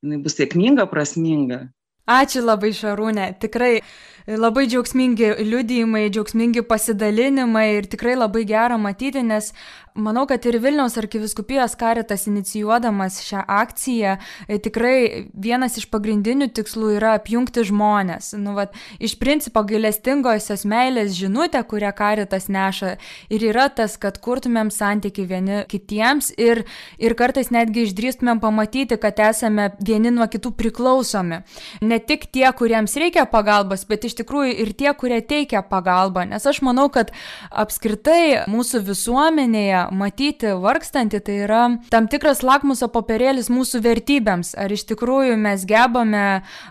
Jinai 0.04 0.20
bus 0.22 0.36
sėkminga 0.38 0.86
prasminga. 0.90 1.64
Ačiū 2.04 2.42
labai 2.44 2.74
Šarūnė, 2.76 3.30
tikrai 3.40 3.78
labai 4.26 4.66
džiaugsmingi 4.66 5.34
liudijimai, 5.44 6.08
džiaugsmingi 6.08 6.62
pasidalinimai 6.64 7.66
ir 7.76 7.88
tikrai 7.92 8.14
labai 8.16 8.44
gera 8.48 8.78
matyti, 8.80 9.20
nes 9.22 9.50
manau, 9.94 10.24
kad 10.26 10.42
ir 10.46 10.58
Vilniaus 10.58 10.96
arkiviskupijos 10.98 11.76
karitas 11.78 12.26
inicijuodamas 12.26 13.20
šią 13.22 13.44
akciją 13.46 14.16
e, 14.48 14.58
tikrai 14.58 15.28
vienas 15.30 15.78
iš 15.78 15.86
pagrindinių 15.92 16.48
tikslų 16.56 16.94
yra 16.96 17.12
apjungti 17.18 17.62
žmonės. 17.68 18.32
Nu, 18.40 18.56
vat, 18.56 18.74
iš 18.98 19.14
principo 19.20 19.62
gailestingosios 19.66 20.64
meilės 20.66 21.14
žinutė, 21.14 21.62
kurią 21.68 21.92
karitas 21.94 22.48
neša 22.50 22.96
ir 23.30 23.46
yra 23.52 23.68
tas, 23.70 23.94
kad 24.00 24.18
kurtumėm 24.24 24.72
santyki 24.74 25.28
vieni 25.30 25.62
kitiems 25.70 26.32
ir, 26.40 26.64
ir 26.98 27.14
kartais 27.18 27.52
netgi 27.54 27.86
išdrįstumėm 27.86 28.42
pamatyti, 28.42 28.98
kad 28.98 29.20
esame 29.22 29.70
vieni 29.78 30.10
nuo 30.14 30.26
kitų 30.30 30.56
priklausomi. 30.58 31.44
Ne 31.86 32.00
tik 32.02 32.26
tie, 32.34 32.48
kuriems 32.56 32.98
reikia 32.98 33.28
pagalbos, 33.30 33.86
bet 33.86 34.08
iš 34.08 34.13
tikrųjų 34.20 34.54
ir 34.64 34.72
tie, 34.78 34.90
kurie 34.98 35.20
teikia 35.24 35.62
pagalbą. 35.66 36.26
Nes 36.30 36.46
aš 36.46 36.60
manau, 36.66 36.86
kad 36.92 37.12
apskritai 37.50 38.44
mūsų 38.50 38.82
visuomenėje 38.88 39.84
matyti 39.94 40.54
vargstantį 40.60 41.20
tai 41.24 41.38
yra 41.46 41.62
tam 41.92 42.08
tikras 42.10 42.42
lakmuso 42.46 42.88
popierėlis 42.92 43.50
mūsų 43.52 43.82
vertybėms. 43.84 44.54
Ar 44.60 44.72
iš 44.72 44.86
tikrųjų 44.90 45.36
mes 45.40 45.64
gebame 45.68 46.24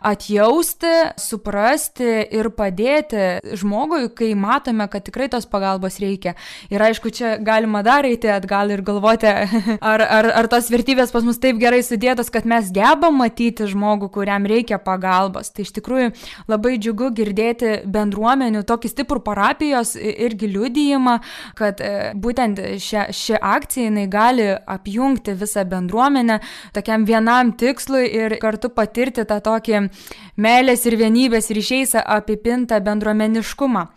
atjausti, 0.05 0.93
suprasti 1.19 2.09
ir 2.33 2.49
padėti 2.55 3.55
žmogui, 3.59 4.07
kai 4.15 4.33
matome, 4.39 4.87
kad 4.91 5.05
tikrai 5.07 5.29
tos 5.31 5.47
pagalbos 5.49 5.99
reikia. 6.03 6.35
Ir 6.73 6.83
aišku, 6.83 7.11
čia 7.13 7.35
galima 7.43 7.83
dar 7.85 8.07
eiti 8.07 8.31
atgal 8.31 8.73
ir 8.73 8.83
galvoti, 8.85 9.29
ar, 9.93 10.03
ar, 10.03 10.29
ar 10.43 10.51
tos 10.51 10.71
vertybės 10.73 11.13
pas 11.13 11.25
mus 11.25 11.41
taip 11.41 11.59
gerai 11.61 11.83
sudėtos, 11.85 12.31
kad 12.33 12.47
mes 12.49 12.71
gebam 12.73 13.19
matyti 13.21 13.67
žmogų, 13.69 14.11
kuriam 14.13 14.47
reikia 14.49 14.79
pagalbos. 14.81 15.51
Tai 15.53 15.65
iš 15.65 15.73
tikrųjų 15.77 16.13
labai 16.51 16.77
džiugu 16.77 17.11
girdėti 17.15 17.32
bendruomenių 17.85 18.63
tokį 18.67 18.91
stiprų 18.91 19.21
parapijos 19.25 19.95
irgi 19.99 20.49
liudijimą, 20.53 21.17
kad 21.59 21.81
e, 21.81 22.11
būtent 22.15 22.59
ši, 22.81 23.07
ši 23.13 23.39
akcija 23.39 23.89
jinai 23.89 24.07
gali 24.11 24.49
apjungti 24.53 25.35
visą 25.39 25.65
bendruomenę 25.69 26.39
tokiam 26.75 27.05
vienam 27.05 27.53
tikslui 27.57 28.05
ir 28.07 28.37
kartu 28.41 28.69
patirti 28.73 29.25
tą 29.29 29.39
tokį 29.43 29.87
meilės 30.41 30.85
ir 30.89 30.97
vienybės 30.99 31.51
ryšiais 31.53 31.97
apipintą 32.03 32.79
bendruomeniškumą. 32.83 33.87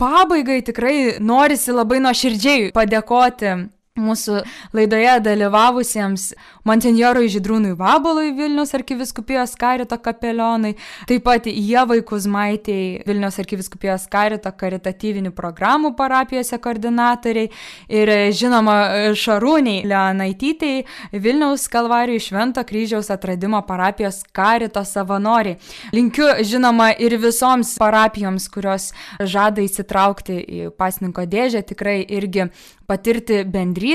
Pabaigai 0.00 0.60
tikrai 0.66 0.96
norisi 1.20 1.74
labai 1.74 2.02
nuoširdžiai 2.04 2.70
padėkoti 2.76 3.56
mūsų 3.96 4.42
laidoje 4.76 5.14
dalyvavusiems 5.24 6.28
monsinjorui 6.66 7.30
Židrūnui 7.32 7.74
Vabalui 7.78 8.32
Vilnius 8.36 8.74
arkiviskupijos 8.76 9.54
karito 9.58 9.98
kapelionai, 10.02 10.74
taip 11.08 11.24
pat 11.26 11.48
Jevai 11.48 12.02
Kuzmaitėjai 12.06 13.06
Vilnius 13.06 13.40
arkiviskupijos 13.42 14.06
karito 14.12 14.52
karitatyvinių 14.52 15.32
programų 15.36 15.94
parapijose 15.98 16.58
koordinatoriai 16.62 17.50
ir 17.88 18.12
žinoma 18.36 18.76
Šarūniai 19.16 19.86
Leonaitytei 19.88 20.84
Vilniaus 21.12 21.66
Kalvarijų 21.72 22.22
Švento 22.28 22.64
kryžiaus 22.66 23.10
atradimo 23.14 23.62
parapijos 23.66 24.22
karito 24.36 24.84
savanoriai. 24.84 25.56
Linkiu 25.96 26.28
žinoma 26.44 26.92
ir 27.00 27.16
visoms 27.22 27.76
parapijoms, 27.80 28.48
kurios 28.52 28.90
žada 29.20 29.64
įsitraukti 29.64 30.40
į 30.40 30.70
pasninko 30.76 31.24
dėžę, 31.30 31.64
tikrai 31.66 32.00
irgi 32.04 32.50
patirti 32.86 33.42
bendrystę, 33.50 33.85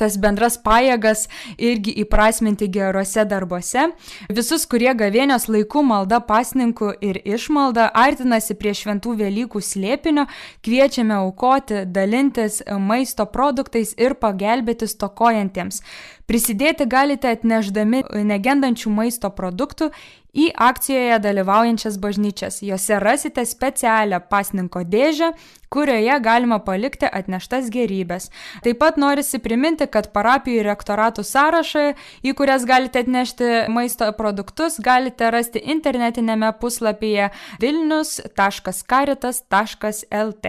tas 0.00 0.16
bendras 0.22 0.58
pajėgas 0.62 1.26
irgi 1.58 1.94
įprasminti 2.04 2.68
geruose 2.72 3.24
darbuose. 3.28 3.88
Visus, 4.30 4.66
kurie 4.70 4.92
gavėnios 4.94 5.48
laikų 5.50 5.82
malda 5.88 6.20
pasninkų 6.24 6.92
ir 7.02 7.20
išmalda 7.24 7.90
artinasi 8.04 8.56
prie 8.60 8.74
šventų 8.78 9.16
Velykų 9.22 9.62
slėpinio, 9.62 10.28
kviečiame 10.64 11.18
aukoti, 11.18 11.84
dalintis 11.86 12.62
maisto 12.78 13.26
produktais 13.26 13.94
ir 13.98 14.14
pagelbėti 14.20 14.88
stokojantiems. 14.90 15.82
Prisidėti 16.30 16.86
galite 16.88 17.28
atneždami 17.34 18.04
negendančių 18.24 18.90
maisto 18.94 19.28
produktų 19.34 19.90
į 20.32 20.48
akcijoje 20.56 21.18
dalyvaujančias 21.22 21.98
bažnyčias. 22.00 22.62
Jose 22.64 22.98
rasite 23.00 23.44
specialią 23.46 24.20
pasninko 24.30 24.80
dėžę, 24.88 25.32
kurioje 25.72 26.20
galima 26.24 26.58
palikti 26.64 27.06
atneštas 27.08 27.70
gerybės. 27.72 28.30
Taip 28.64 28.78
pat 28.80 28.96
norisi 29.00 29.38
priminti, 29.44 29.86
kad 29.92 30.12
parapijų 30.12 30.62
rektoratų 30.66 31.22
sąrašą, 31.24 31.94
į 32.24 32.34
kurias 32.36 32.64
galite 32.68 32.98
atnešti 33.04 33.44
maisto 33.72 34.12
produktus, 34.16 34.80
galite 34.80 35.30
rasti 35.32 35.58
internetinėme 35.74 36.52
puslapyje 36.60 37.30
vilnius.karitas.lt. 37.62 40.44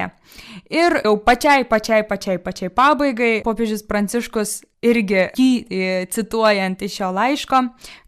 Ir 0.73 0.91
jau 1.03 1.17
pačiai, 1.23 1.63
pačiai, 1.69 2.03
pačiai, 2.07 2.37
pačiai 2.43 2.69
pabaigai, 2.73 3.41
popiežius 3.47 3.83
Pranciškus 3.87 4.61
irgi 4.83 5.29
jį 5.39 5.51
e, 5.63 6.05
cituojant 6.11 6.81
iš 6.83 6.91
šio 6.99 7.09
laiško, 7.15 7.57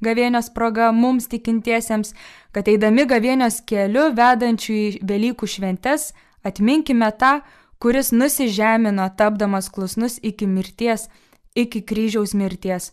gavėnios 0.04 0.50
proga 0.56 0.92
mums 0.96 1.28
tikintiesiems, 1.66 2.14
kad 2.54 2.68
eidami 2.68 3.06
gavėnios 3.06 3.64
keliu 3.66 4.14
vedančių 4.16 4.74
į 4.74 5.00
Velykų 5.04 5.48
šventes, 5.48 6.14
atminkime 6.44 7.12
tą, 7.18 7.42
kuris 7.80 8.12
nusižemino 8.12 9.10
tapdamas 9.18 9.70
klusnus 9.70 10.20
iki 10.22 10.48
mirties, 10.48 11.10
iki 11.56 11.82
kryžiaus 11.82 12.34
mirties. 12.34 12.92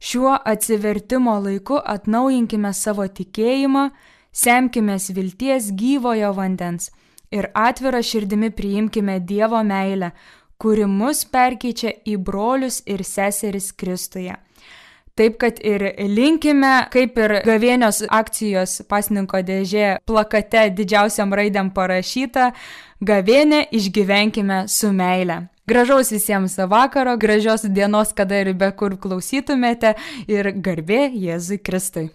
Šiuo 0.00 0.36
atsivertimo 0.44 1.38
laiku 1.40 1.78
atnaujinkime 1.78 2.72
savo 2.72 3.06
tikėjimą, 3.06 3.90
semkime 4.32 4.96
vilties 5.14 5.72
gyvojo 5.72 6.32
vandens 6.34 6.90
ir 7.30 7.50
atvira 7.54 8.02
širdimi 8.02 8.50
priimkime 8.50 9.20
Dievo 9.20 9.62
meilę, 9.62 10.10
kuri 10.58 10.86
mus 10.86 11.24
perkeičia 11.24 11.90
į 12.06 12.16
brolius 12.16 12.82
ir 12.86 13.02
seseris 13.02 13.72
Kristuje. 13.72 14.43
Taip 15.14 15.36
kad 15.38 15.60
ir 15.62 15.82
linkime, 16.10 16.88
kaip 16.90 17.18
ir 17.22 17.36
gavėnios 17.46 18.00
akcijos 18.10 18.80
pasninko 18.90 19.44
dėžė 19.46 20.00
plakate 20.10 20.64
didžiausiam 20.74 21.30
raidėm 21.30 21.70
parašyta, 21.76 22.48
gavėnę 22.98 23.60
išgyvenkime 23.78 24.64
su 24.66 24.90
meile. 24.90 25.44
Gražaus 25.70 26.10
visiems 26.10 26.58
vakaro, 26.58 27.14
gražios 27.16 27.62
dienos, 27.62 28.10
kada 28.12 28.42
ir 28.42 28.52
be 28.58 28.72
kur 28.74 28.98
klausytumėte 28.98 29.94
ir 30.26 30.50
garbė 30.58 31.06
Jėzui 31.14 31.62
Kristui. 31.62 32.10